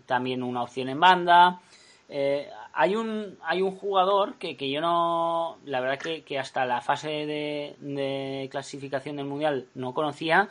[0.05, 1.59] también una opción en banda.
[2.73, 6.79] Hay un hay un jugador que, que yo no la verdad que, que hasta la
[6.79, 10.47] fase de clasificación del mundial no conocía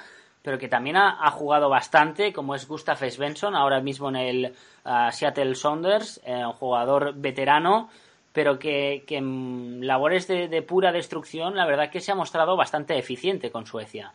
[0.47, 5.11] pero que también ha, jugado bastante como es Gustav Svensson ahora mismo en el ah,
[5.11, 7.91] Seattle Sounders eh, un jugador veterano
[8.33, 12.97] pero que, que en labores de, pura destrucción la verdad que se ha mostrado bastante
[12.97, 14.13] eficiente con Suecia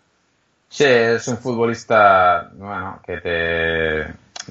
[0.69, 4.03] Sí, es un futbolista, bueno, que te...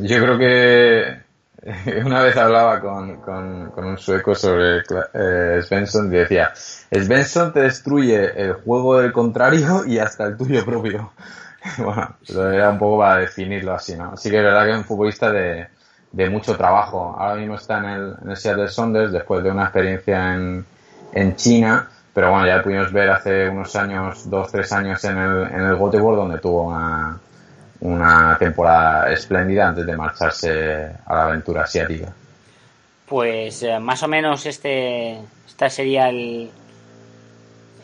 [0.07, 1.17] Yo creo que
[2.05, 4.83] una vez hablaba con, con, con un sueco sobre
[5.15, 10.63] eh, Svensson y decía, Svensson te destruye el juego del contrario y hasta el tuyo
[10.63, 11.11] propio.
[11.79, 14.13] bueno, pero era un poco para definirlo así, ¿no?
[14.13, 15.67] Así que es verdad que es un futbolista de,
[16.13, 17.15] de mucho trabajo.
[17.19, 20.65] Ahora mismo está en el, en el Seattle Sounders después de una experiencia en,
[21.13, 25.43] en China, pero bueno, ya pudimos ver hace unos años, dos, tres años en el,
[25.49, 27.19] en el Göteborg donde tuvo una,
[27.81, 32.13] una temporada espléndida antes de marcharse a la aventura asiática.
[33.07, 36.51] Pues eh, más o menos este, este sería el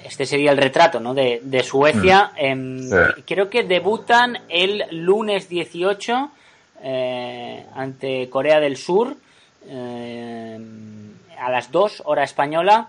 [0.07, 1.15] este sería el retrato ¿no?
[1.15, 2.33] de, de Suecia.
[2.37, 3.23] Em, Sí.
[3.27, 6.31] Creo que debutan el lunes 18
[6.83, 9.17] eh, ante Corea del Sur
[9.69, 10.59] eh,
[11.39, 12.89] a las 2 hora española.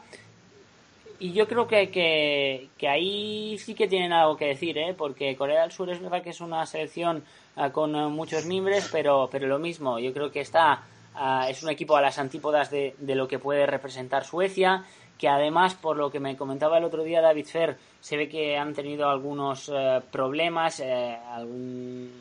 [1.20, 4.94] Y yo creo que, que, que ahí sí que tienen algo que decir, ¿eh?
[4.96, 7.24] porque Corea del Sur es verdad que es una selección
[7.56, 10.84] ah, con ah, muchos mimbres, pero, pero lo mismo, yo creo que está
[11.16, 14.84] ah, es un equipo a las antípodas de, de lo que puede representar Suecia,
[15.18, 18.58] que además, por lo que me comentaba el otro día David Fer, se ve que
[18.58, 22.12] han tenido algunos eh, problemas, eh, algún-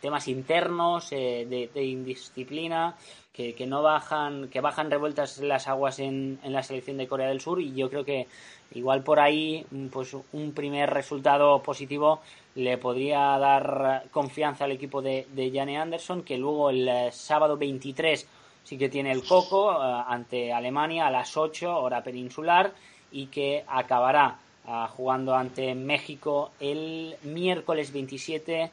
[0.00, 2.96] temas internos eh, de, indisciplina
[3.32, 7.40] que, no bajan que bajan revueltas las aguas en, en la selección de Corea del
[7.40, 8.26] Sur y yo creo que
[8.74, 12.20] igual por ahí pues un primer resultado positivo
[12.56, 17.56] le podría dar confianza al equipo de, de Jane Anderson que luego el eh, sábado
[17.56, 18.26] 23
[18.64, 22.72] sí que tiene el coco eh, ante Alemania a las 8 hora peninsular
[23.10, 24.36] y que acabará
[24.66, 28.70] ah, jugando ante México el miércoles 27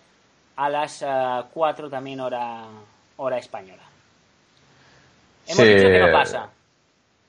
[0.55, 2.65] a las ah, 4 también hora,
[3.17, 3.83] hora española.
[5.47, 5.73] Hemos Sí.
[5.73, 6.49] dicho que no pasa.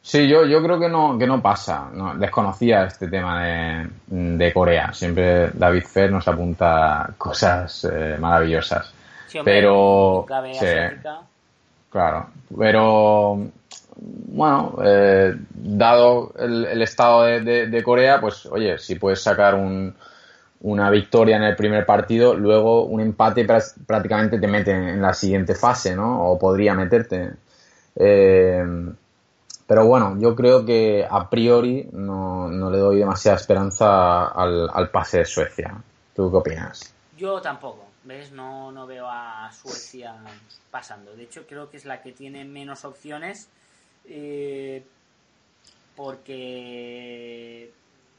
[0.03, 1.91] Sí, yo, yo creo que no, que no pasa.
[1.93, 4.93] No, desconocía este tema de, de Corea.
[4.95, 8.93] Siempre David Fer nos apunta cosas eh, maravillosas.
[9.27, 10.67] Sí, hombre, Pero, sí.
[11.91, 13.51] Claro, pero
[13.97, 19.95] bueno, eh, dado el, estado de, Corea, pues oye, si puedes sacar un-
[20.63, 23.47] una victoria en el primer partido, luego un empate
[23.87, 26.31] prácticamente te mete en la siguiente fase, ¿no?
[26.31, 27.31] O podría meterte.
[27.97, 28.65] Eh,
[29.67, 34.91] pero bueno, yo creo que a priori no, no le doy demasiada esperanza al, al
[34.91, 35.75] pase de Suecia.
[36.15, 36.93] ¿Tú qué opinas?
[37.17, 38.33] Yo tampoco, ¿ves?
[38.33, 40.15] No, no veo a Suecia
[40.71, 41.15] pasando.
[41.17, 43.49] De hecho, creo que es la que tiene menos opciones.
[44.07, 44.83] eh,
[45.97, 47.71] porque,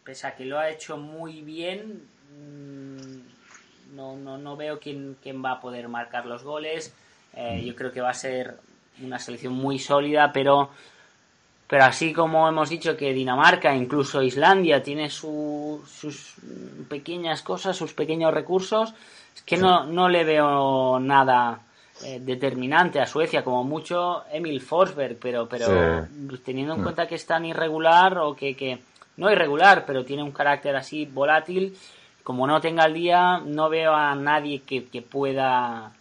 [0.03, 2.03] pese a que lo ha hecho muy bien,
[2.37, 6.93] mm, no, no, no veo quién, quién va a poder marcar los goles.
[7.33, 8.59] Eh, yo creo que va a ser
[9.01, 10.69] una selección muy sólida, pero
[11.71, 16.33] pero así como hemos dicho que Dinamarca, incluso Islandia, tiene su- sus
[16.89, 18.93] pequeñas cosas, sus pequeños recursos,
[19.33, 21.61] es que no, no le veo nada
[22.03, 25.69] eh, determinante a Suecia, como mucho Emil Forsberg, pero, pero
[26.43, 26.83] teniendo en Mm.
[26.83, 28.79] cuenta que es tan irregular o que, que
[29.15, 31.77] no irregular, pero tiene un carácter así volátil,
[32.23, 35.91] como no tenga el día, no veo a nadie que, que pueda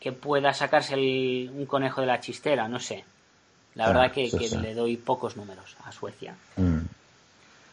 [0.00, 3.04] que pueda sacarse el- un conejo de la chistera, no sé.
[3.74, 4.56] La Ah, verdad que, sí, que sí.
[4.58, 6.34] le doy pocos números a Suecia.
[6.56, 6.78] Mm.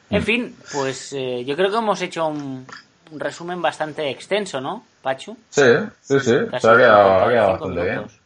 [0.10, 2.66] En fin, pues eh, yo creo que hemos hecho un,
[3.12, 5.38] un resumen bastante extenso, ¿no, Pachu?
[5.49, 5.62] Sí,
[6.02, 7.95] sí, sí, se Casi ha quedado, ha quedado 45 bastante bien.
[7.95, 8.20] minutos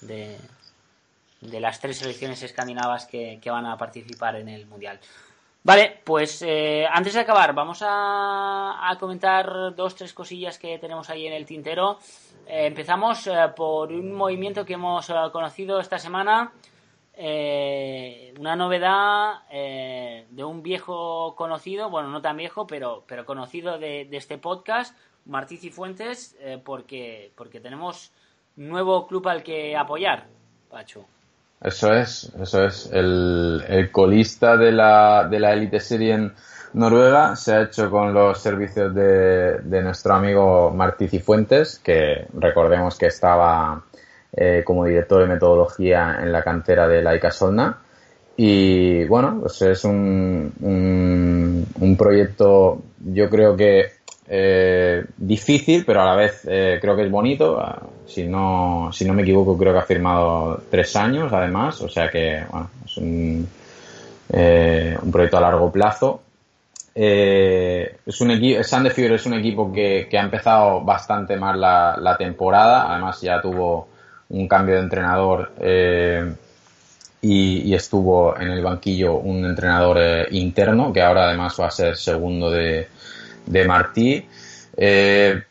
[0.00, 0.38] De,
[1.40, 4.98] de las tres selecciones escandinavas que, que van a participar en el Mundial.
[5.62, 11.26] Vale, pues eh, antes de acabar, vamos a, comentar dos, tres cosillas que tenemos ahí
[11.26, 11.98] en el tintero.
[12.46, 16.50] Eh, empezamos eh, por un movimiento que hemos conocido esta semana,
[17.20, 24.16] una novedad de un viejo conocido, bueno, no tan viejo, pero, pero conocido de, de
[24.16, 24.96] este podcast,
[25.26, 28.10] Martí Cifuentes, porque, porque tenemos
[28.56, 30.26] nuevo club al que apoyar,
[30.70, 31.04] Pacho.
[31.60, 32.90] Eso es, eso es.
[32.90, 36.32] El, colista de la, de la Elite Serie en
[36.72, 43.06] Noruega se ha hecho con los servicios de, nuestro amigo Martí Cifuentes, que recordemos que
[43.06, 43.82] estaba
[44.32, 47.78] eh, como director de metodología en la cantera de la Solna.
[48.36, 54.00] Y bueno, pues es un, un, un proyecto, yo creo que
[54.32, 57.58] eh, difícil, pero a la vez eh, creo que es bonito.
[57.60, 61.80] Ah, si no, si no me equivoco, creo que ha firmado tres años, además.
[61.80, 63.48] O sea que, bueno, es un,
[64.32, 66.22] eh, un proyecto a largo plazo.
[66.94, 72.88] es un equipo, Sandefjord es un equipo que, ha empezado bastante mal la, temporada.
[72.88, 73.88] Además, ya tuvo
[74.30, 75.52] un cambio de entrenador
[77.22, 79.98] y, y, estuvo en el banquillo un entrenador
[80.30, 82.88] interno que ahora además va a ser segundo de,
[83.46, 84.26] de Martí.
[84.76, 85.42] Eh,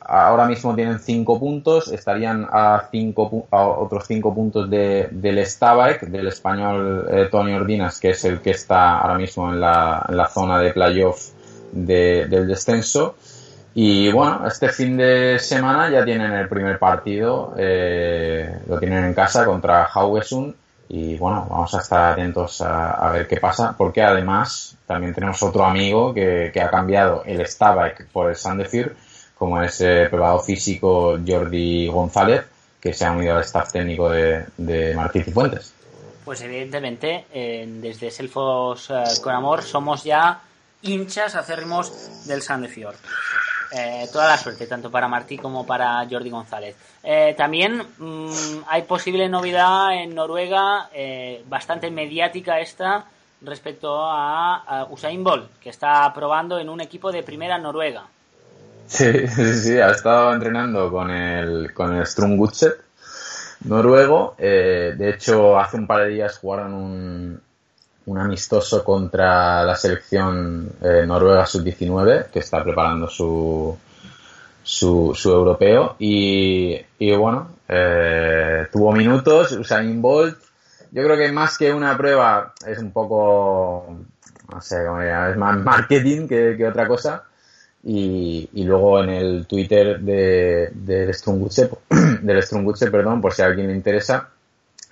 [0.00, 6.02] ahora mismo tienen cinco puntos, estarían a, cinco, a otros cinco puntos de, del Stabak,
[6.02, 10.16] del español eh, Tony Ordinas, que es el que está ahora mismo en la, en
[10.16, 11.30] la zona de playoff
[11.72, 13.16] del descenso.
[13.74, 19.14] Y bueno, este fin de semana ya tienen el primer partido, eh, lo tienen en
[19.14, 20.54] casa contra Haugesund
[20.88, 25.64] y bueno, vamos a estar atentos a, ver qué pasa, porque además también tenemos otro
[25.64, 28.92] amigo que, ha cambiado el Stabak por el Sandefjord,
[29.38, 32.44] como es el preparado físico Jordi González,
[32.78, 34.94] que se ha unido al staff técnico de, de
[35.24, 35.72] Cifuentes.
[36.26, 40.42] Pues evidentemente, desde Selfos eh, con Amor somos ya
[40.82, 42.96] hinchas acérrimos del Sandefjord.
[43.74, 46.76] Eh, toda la suerte, tanto para Martí como para Jordi González.
[47.02, 53.06] Eh, también mm, hay posible novedad en Noruega, eh, bastante mediática esta,
[53.40, 58.04] respecto a, Usain Bolt, que está probando en un equipo de primera Noruega.
[58.86, 62.76] Sí, sí, sí, ha estado entrenando con el, con el Strungutset
[63.64, 64.34] noruego.
[64.36, 67.42] de hecho, hace un par de días jugaron un,
[68.06, 73.76] un amistoso contra la selección eh, noruega sub-19 que está preparando su,
[74.62, 80.38] su, europeo y, y bueno, eh, tuvo minutos, Usain Bolt.
[80.90, 83.96] Yo creo que más que una prueba es un poco,
[84.52, 87.24] no sé, cómo es más marketing que, que otra cosa.
[87.84, 92.42] Y, y, luego en el Twitter de, del Strungutse, del
[92.92, 94.28] perdón, por si a alguien le interesa,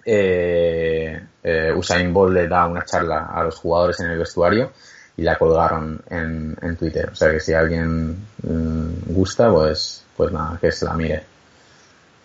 [0.04, 4.72] eh, eh, Usain Bolt le da una charla a los jugadores en el vestuario
[5.16, 7.10] y la colgaron en, Twitter.
[7.10, 11.22] O sea que si alguien mm, gusta, pues, pues nada, que se la mire.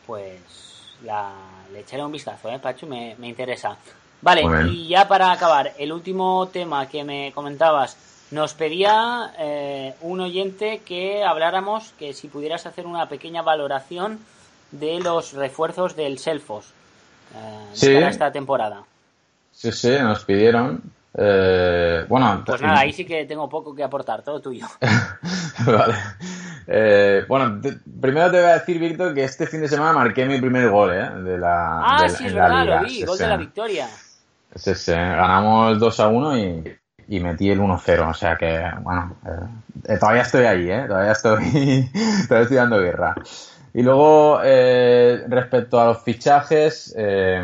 [0.06, 0.40] Pues
[1.72, 2.88] le echaré un vistazo, ¿eh, Pachu?
[2.88, 3.78] Me, interesa.
[4.22, 7.98] Vale, y ya para acabar, el último tema que me comentabas,
[8.32, 14.20] nos pedía eh, un oyente que habláramos, que si pudieras hacer una pequeña valoración
[14.72, 16.74] de los refuerzos del Selfos
[17.82, 18.84] eh, para esta temporada.
[19.52, 20.82] Sí, sí, nos pidieron.
[21.18, 24.68] Eh, bueno, pues nada, ahí sí que tengo poco que aportar, todo tuyo.
[25.66, 25.96] vale.
[26.68, 27.62] Eh, bueno,
[28.02, 30.92] primero te voy a decir, Víctor, que este fin de semana marqué mi primer gol
[30.92, 31.10] ¿eh?
[31.22, 31.80] de la.
[31.84, 33.88] Ah, sí, es verdad, lo vi, gol de la victoria.
[34.56, 36.78] Sí, sí, ganamos 2 a 1 y,
[37.08, 39.16] y metí el 1-0, o sea que, bueno,
[39.88, 40.86] eh, todavía estoy ahí, ¿eh?
[40.88, 41.90] Todavía estoy,
[42.28, 43.16] todavía estoy dando guerra.
[43.76, 47.44] Y luego, eh, respecto a los fichajes, eh,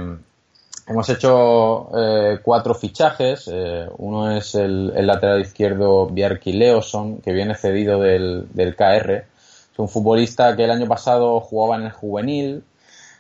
[0.88, 3.52] hemos hecho eh, cuatro fichajes.
[3.98, 9.12] uno es el, lateral izquierdo Bjarki Leoson, que viene cedido del, del KR.
[9.74, 12.64] Es un futbolista que el año pasado jugaba en el juvenil.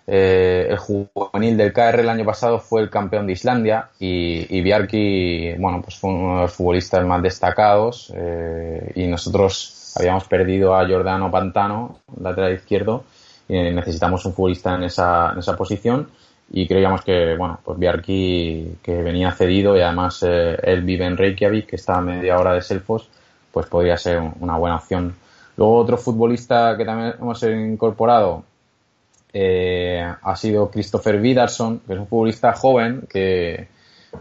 [0.07, 5.55] el juvenil del KR el año pasado fue el campeón de Islandia y, y Bjarki,
[5.59, 8.13] bueno, pues fue uno de los futbolistas más destacados
[8.95, 13.03] y nosotros habíamos perdido a Jordano Pantano, lateral izquierdo,
[13.47, 16.07] y necesitamos un futbolista en esa, en esa posición
[16.53, 21.15] y creíamos que, bueno, pues Biarki, que venía cedido y además eh, él vive en
[21.15, 23.09] Reykjavik, que está a media hora de Selfos,
[23.51, 25.15] pues podría ser una buena opción.
[25.55, 28.43] Luego otro futbolista que también hemos incorporado
[29.31, 33.67] eh, ha sido Christopher Vidarson, que es un futbolista joven que,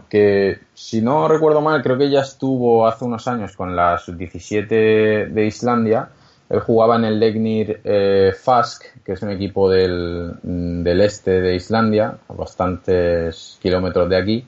[0.09, 5.27] que si no recuerdo mal, creo que ya estuvo hace unos años con la sub-17
[5.27, 6.09] de Islandia.
[6.49, 11.55] Él jugaba en el Legnir eh, Fask, que es un equipo del, del, este de
[11.55, 14.47] Islandia, a bastantes kilómetros de aquí.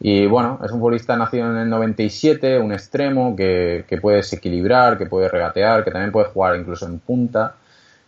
[0.00, 4.98] Y bueno, es un futbolista nacido en el 97, un extremo que, que puede desequilibrar,
[4.98, 7.54] que puede regatear, que también puede jugar incluso en punta.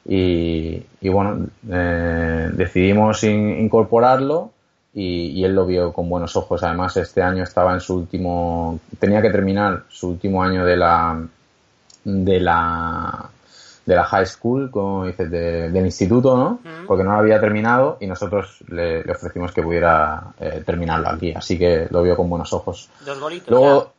[0.07, 4.53] Y, bueno, eh, decidimos incorporarlo
[4.95, 6.63] y, él lo vio con buenos ojos.
[6.63, 11.21] Además, este año estaba en su último, tenía que terminar su último año de la,
[12.05, 13.29] de la,
[13.85, 16.61] de la high school, como dices, del instituto, ¿no?
[16.87, 21.33] Porque no lo había terminado y nosotros le, ofrecimos que pudiera eh, terminarlo aquí.
[21.33, 22.89] Así que lo vio con buenos ojos.
[23.05, 23.51] Dos golitos.
[23.51, 23.95] Luego,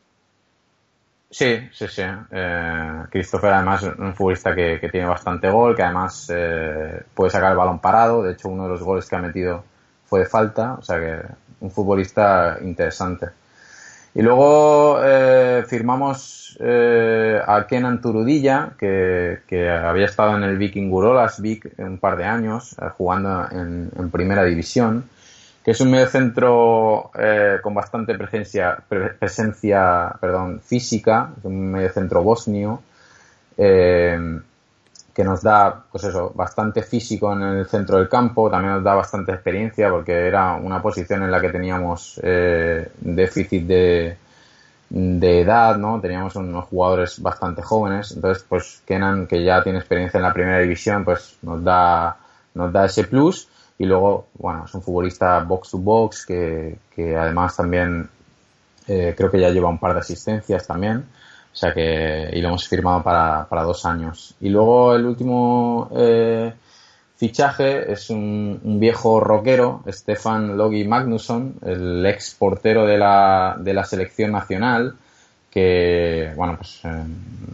[1.28, 2.02] Sí, sí, sí.
[2.30, 7.50] Eh, Christopher además es un futbolista que, tiene bastante gol, que además eh, puede sacar
[7.50, 8.22] el balón parado.
[8.22, 9.64] De hecho, uno de los goles que ha metido
[10.06, 10.74] fue falta.
[10.74, 11.20] O sea que
[11.60, 13.28] un futbolista interesante.
[14.14, 21.74] Y luego eh, firmamos a Kenan Turudilla, que, había estado en el Viking Gurolas Vic
[21.76, 25.04] un par de años, jugando en primera división
[25.66, 32.82] que es un mediocentro eh, con bastante presencia, presencia perdón, física, un mediocentro bosnio,
[33.56, 34.16] eh,
[35.16, 38.94] que nos da, pues eso, bastante físico en el centro del campo, también nos da
[38.94, 44.14] bastante experiencia porque era una posición en la que teníamos eh, déficit de,
[44.90, 45.98] de edad, ¿no?
[46.02, 50.58] Teníamos unos jugadores bastante jóvenes, entonces pues Kenan, que ya tiene experiencia en la primera
[50.58, 52.18] división, pues nos da,
[52.52, 53.48] nos da ese plus
[53.78, 58.06] y luego, bueno, es un futbolista box to box que, que además también
[58.86, 61.06] eh, creo que ya lleva un par de asistencias también.
[61.56, 64.34] O sea que, y lo hemos firmado para, para dos años.
[64.42, 66.52] Y luego el último eh,
[67.16, 73.72] fichaje es un, un, viejo rockero, Stefan Logi Magnusson, el ex portero de la, de
[73.72, 74.96] la selección nacional,
[75.50, 77.04] que, bueno, pues eh,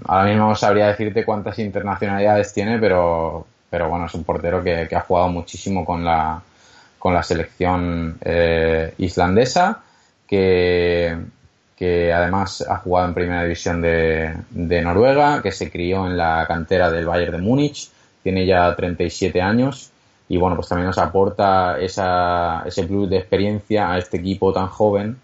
[0.06, 4.88] ahora mismo no sabría decirte cuántas internacionalidades tiene, pero, pero bueno, es un portero que,
[4.92, 6.42] ha jugado muchísimo con la,
[6.98, 9.80] con la selección eh, islandesa,
[10.26, 11.16] que,
[11.82, 16.92] que además ha jugado en primera división de, Noruega, que se crió en la cantera
[16.92, 17.90] del Bayern de Múnich,
[18.22, 19.90] tiene ya 37 años
[20.28, 25.16] y bueno, pues también nos aporta ese plus de experiencia a este equipo tan joven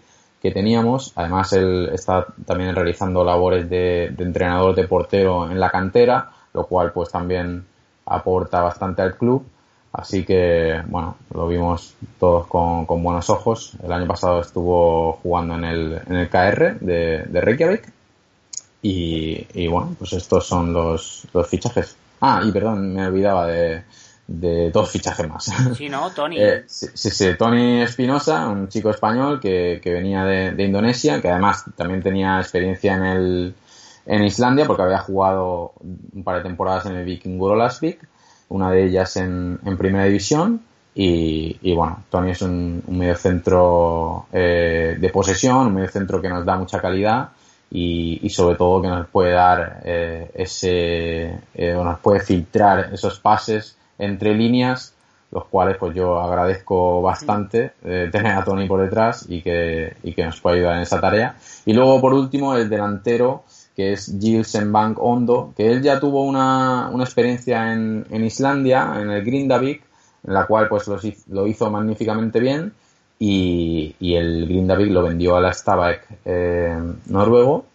[0.42, 1.12] que teníamos.
[1.14, 6.66] Además, él está también realizando labores de, de entrenador de portero en la cantera, lo
[6.66, 7.66] cual pues también
[8.04, 9.46] aporta bastante al club.
[9.92, 13.72] Así que, bueno, lo vimos todos con, buenos ojos.
[13.82, 17.92] El año pasado estuvo jugando en el, en el KR de, de Reykjavik.
[18.80, 21.96] Y, bueno, pues estos son los, los fichajes.
[22.20, 23.82] Ah, y perdón, me olvidaba de,
[24.28, 25.50] de dos fichajes más.
[25.76, 26.10] Sí, ¿no?
[26.10, 26.36] Tony.
[26.38, 31.28] Eh, sí, sí, Tony Espinosa, un chico español que, que venía de, de, Indonesia, que
[31.28, 33.54] además también tenía experiencia en el,
[34.06, 38.06] en Islandia porque había jugado un par de temporadas en el Viking Lasvik,
[38.48, 40.62] una de ellas en, primera división.
[40.94, 46.56] Y, bueno, Tony es un, un mediocentro eh, de posesión, un mediocentro que nos da
[46.56, 47.28] mucha calidad
[47.70, 53.20] y, sobre todo que nos puede dar eh, ese, eh, o nos puede filtrar esos
[53.20, 54.92] pases entre líneas,
[55.30, 60.24] los cuales pues yo agradezco bastante tener a Tony por detrás y que, y que
[60.24, 61.36] nos puede ayudar en esa tarea.
[61.64, 63.44] Y luego por último el delantero
[63.78, 69.00] que es Gilsen Bank Ondo, que él ya tuvo una, una experiencia en, en, Islandia,
[69.00, 69.84] en el Grindavik,
[70.26, 70.88] en la cual pues
[71.28, 72.72] lo, hizo magníficamente bien
[73.20, 76.76] y, y el Grindavik lo vendió a la Stabæk eh,
[77.06, 77.66] noruego.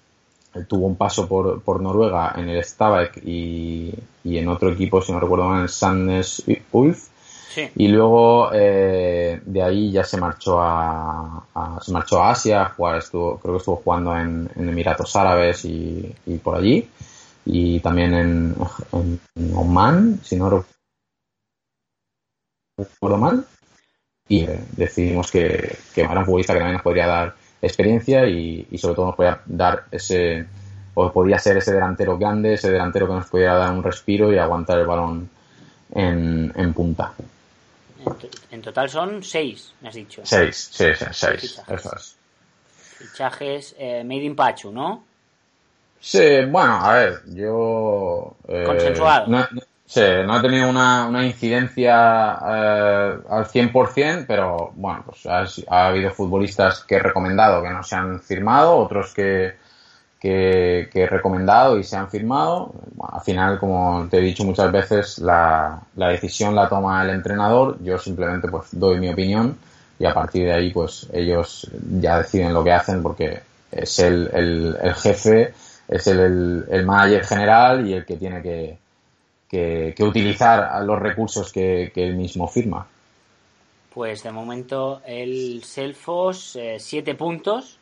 [0.53, 3.93] Él tuvo un paso por, por Noruega en el Stabæk y,
[4.25, 6.43] y, en otro equipo, si no recuerdo mal, en el Sandnes
[6.73, 7.07] Ulf
[7.75, 13.53] y luego eh, de ahí ya se marchó a, se marchó a Asia, estuvo, creo
[13.53, 16.87] que estuvo jugando en, Emiratos Árabes y, por allí.
[17.45, 18.55] Y también en,
[19.55, 20.63] Oman, si no
[22.77, 23.45] recuerdo mal.
[24.27, 28.77] Y eh, decidimos que, que era un futbolista que también nos podría dar experiencia y,
[28.77, 30.45] sobre todo nos podía dar ese,
[30.93, 34.37] o podía ser ese delantero grande, ese delantero que nos pudiera dar un respiro y
[34.37, 35.29] aguantar el balón
[35.93, 37.13] en, en punta.
[38.51, 40.21] En, total son seis, me has dicho.
[40.23, 41.61] Seis, sí, sí, seis.
[41.65, 42.17] Fichajes,
[42.97, 45.03] fichajes eh, Made in Pachu, ¿no?
[45.99, 48.35] Sí, bueno, a ver, yo...
[48.47, 49.27] Eh, Consensuado.
[49.27, 49.47] No,
[49.85, 55.87] sí, no he tenido una, una incidencia eh, al 100%, pero bueno, pues ha, ha,
[55.87, 59.55] habido futbolistas que he recomendado que no se han firmado, otros que,
[60.23, 62.73] que, he recomendado y se han firmado.
[63.11, 67.77] al final, como te he dicho muchas veces, la, decisión la toma el entrenador.
[67.83, 69.57] Yo simplemente pues doy mi opinión
[69.99, 71.69] y a partir de ahí pues ellos
[71.99, 74.29] ya deciden lo que hacen porque es el,
[74.81, 75.53] el, jefe,
[75.89, 78.77] es el, el, manager general y el que tiene que,
[79.49, 82.87] que, que utilizar los recursos que, que él mismo firma.
[83.93, 87.77] Pues de momento el Selfos, eh, siete puntos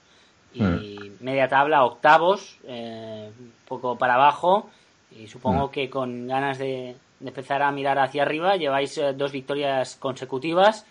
[0.54, 1.24] y mm.
[1.24, 4.70] media tabla, octavos, eh, un poco para abajo.
[5.12, 5.72] Y supongo mm.
[5.72, 10.86] que con ganas de, empezar a mirar hacia arriba, lleváis eh, dos victorias consecutivas.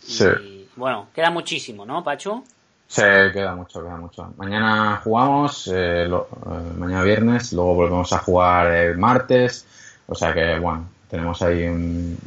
[0.00, 0.24] Sí.
[0.42, 2.44] Y, bueno, queda muchísimo, ¿no, Pacho?
[2.86, 3.02] Sí,
[3.32, 4.32] queda mucho, queda mucho.
[4.36, 5.68] Mañana jugamos,
[6.76, 9.66] mañana viernes, luego volvemos a jugar el martes.
[10.06, 11.64] O sea que, bueno, tenemos ahí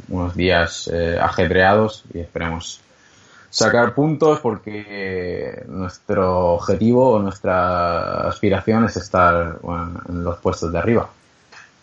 [0.08, 2.80] unos días eh, ajetreados y esperemos
[3.50, 9.58] sacar puntos porque nuestro objetivo o nuestra aspiración es estar
[10.08, 11.08] en los puestos de arriba.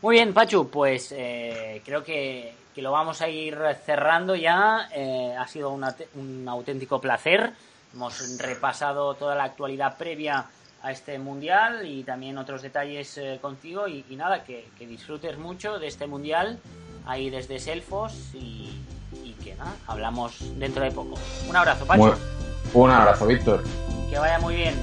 [0.01, 4.89] Muy bien, Pachu, pues eh, creo que, lo vamos a ir cerrando ya.
[4.93, 7.53] Eh, ha sido un auténtico placer.
[7.93, 10.45] Hemos repasado toda la actualidad previa
[10.84, 15.88] a este mundial y también otros detalles contigo y, nada, que, que disfrutes mucho de
[15.88, 16.59] este mundial
[17.05, 18.82] ahí desde Selfos y,
[19.43, 21.16] que nada, hablamos dentro de poco.
[21.47, 22.16] Un abrazo, Pacho.
[22.74, 23.63] un abrazo, Víctor.
[24.09, 24.76] Que vaya muy bien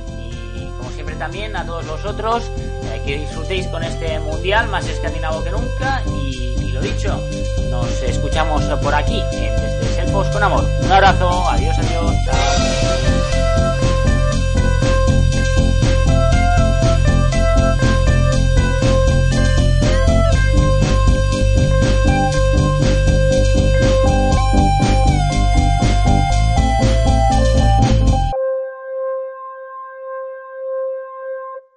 [0.57, 5.43] y como siempre también a todos vosotros eh, que disfrutéis con este mundial más escandinavo
[5.43, 7.18] que nunca y, y, lo dicho,
[7.70, 10.64] nos escuchamos por aquí en Desde Selfos con Amor.
[10.83, 13.11] Un abrazo, adiós, adiós, chao.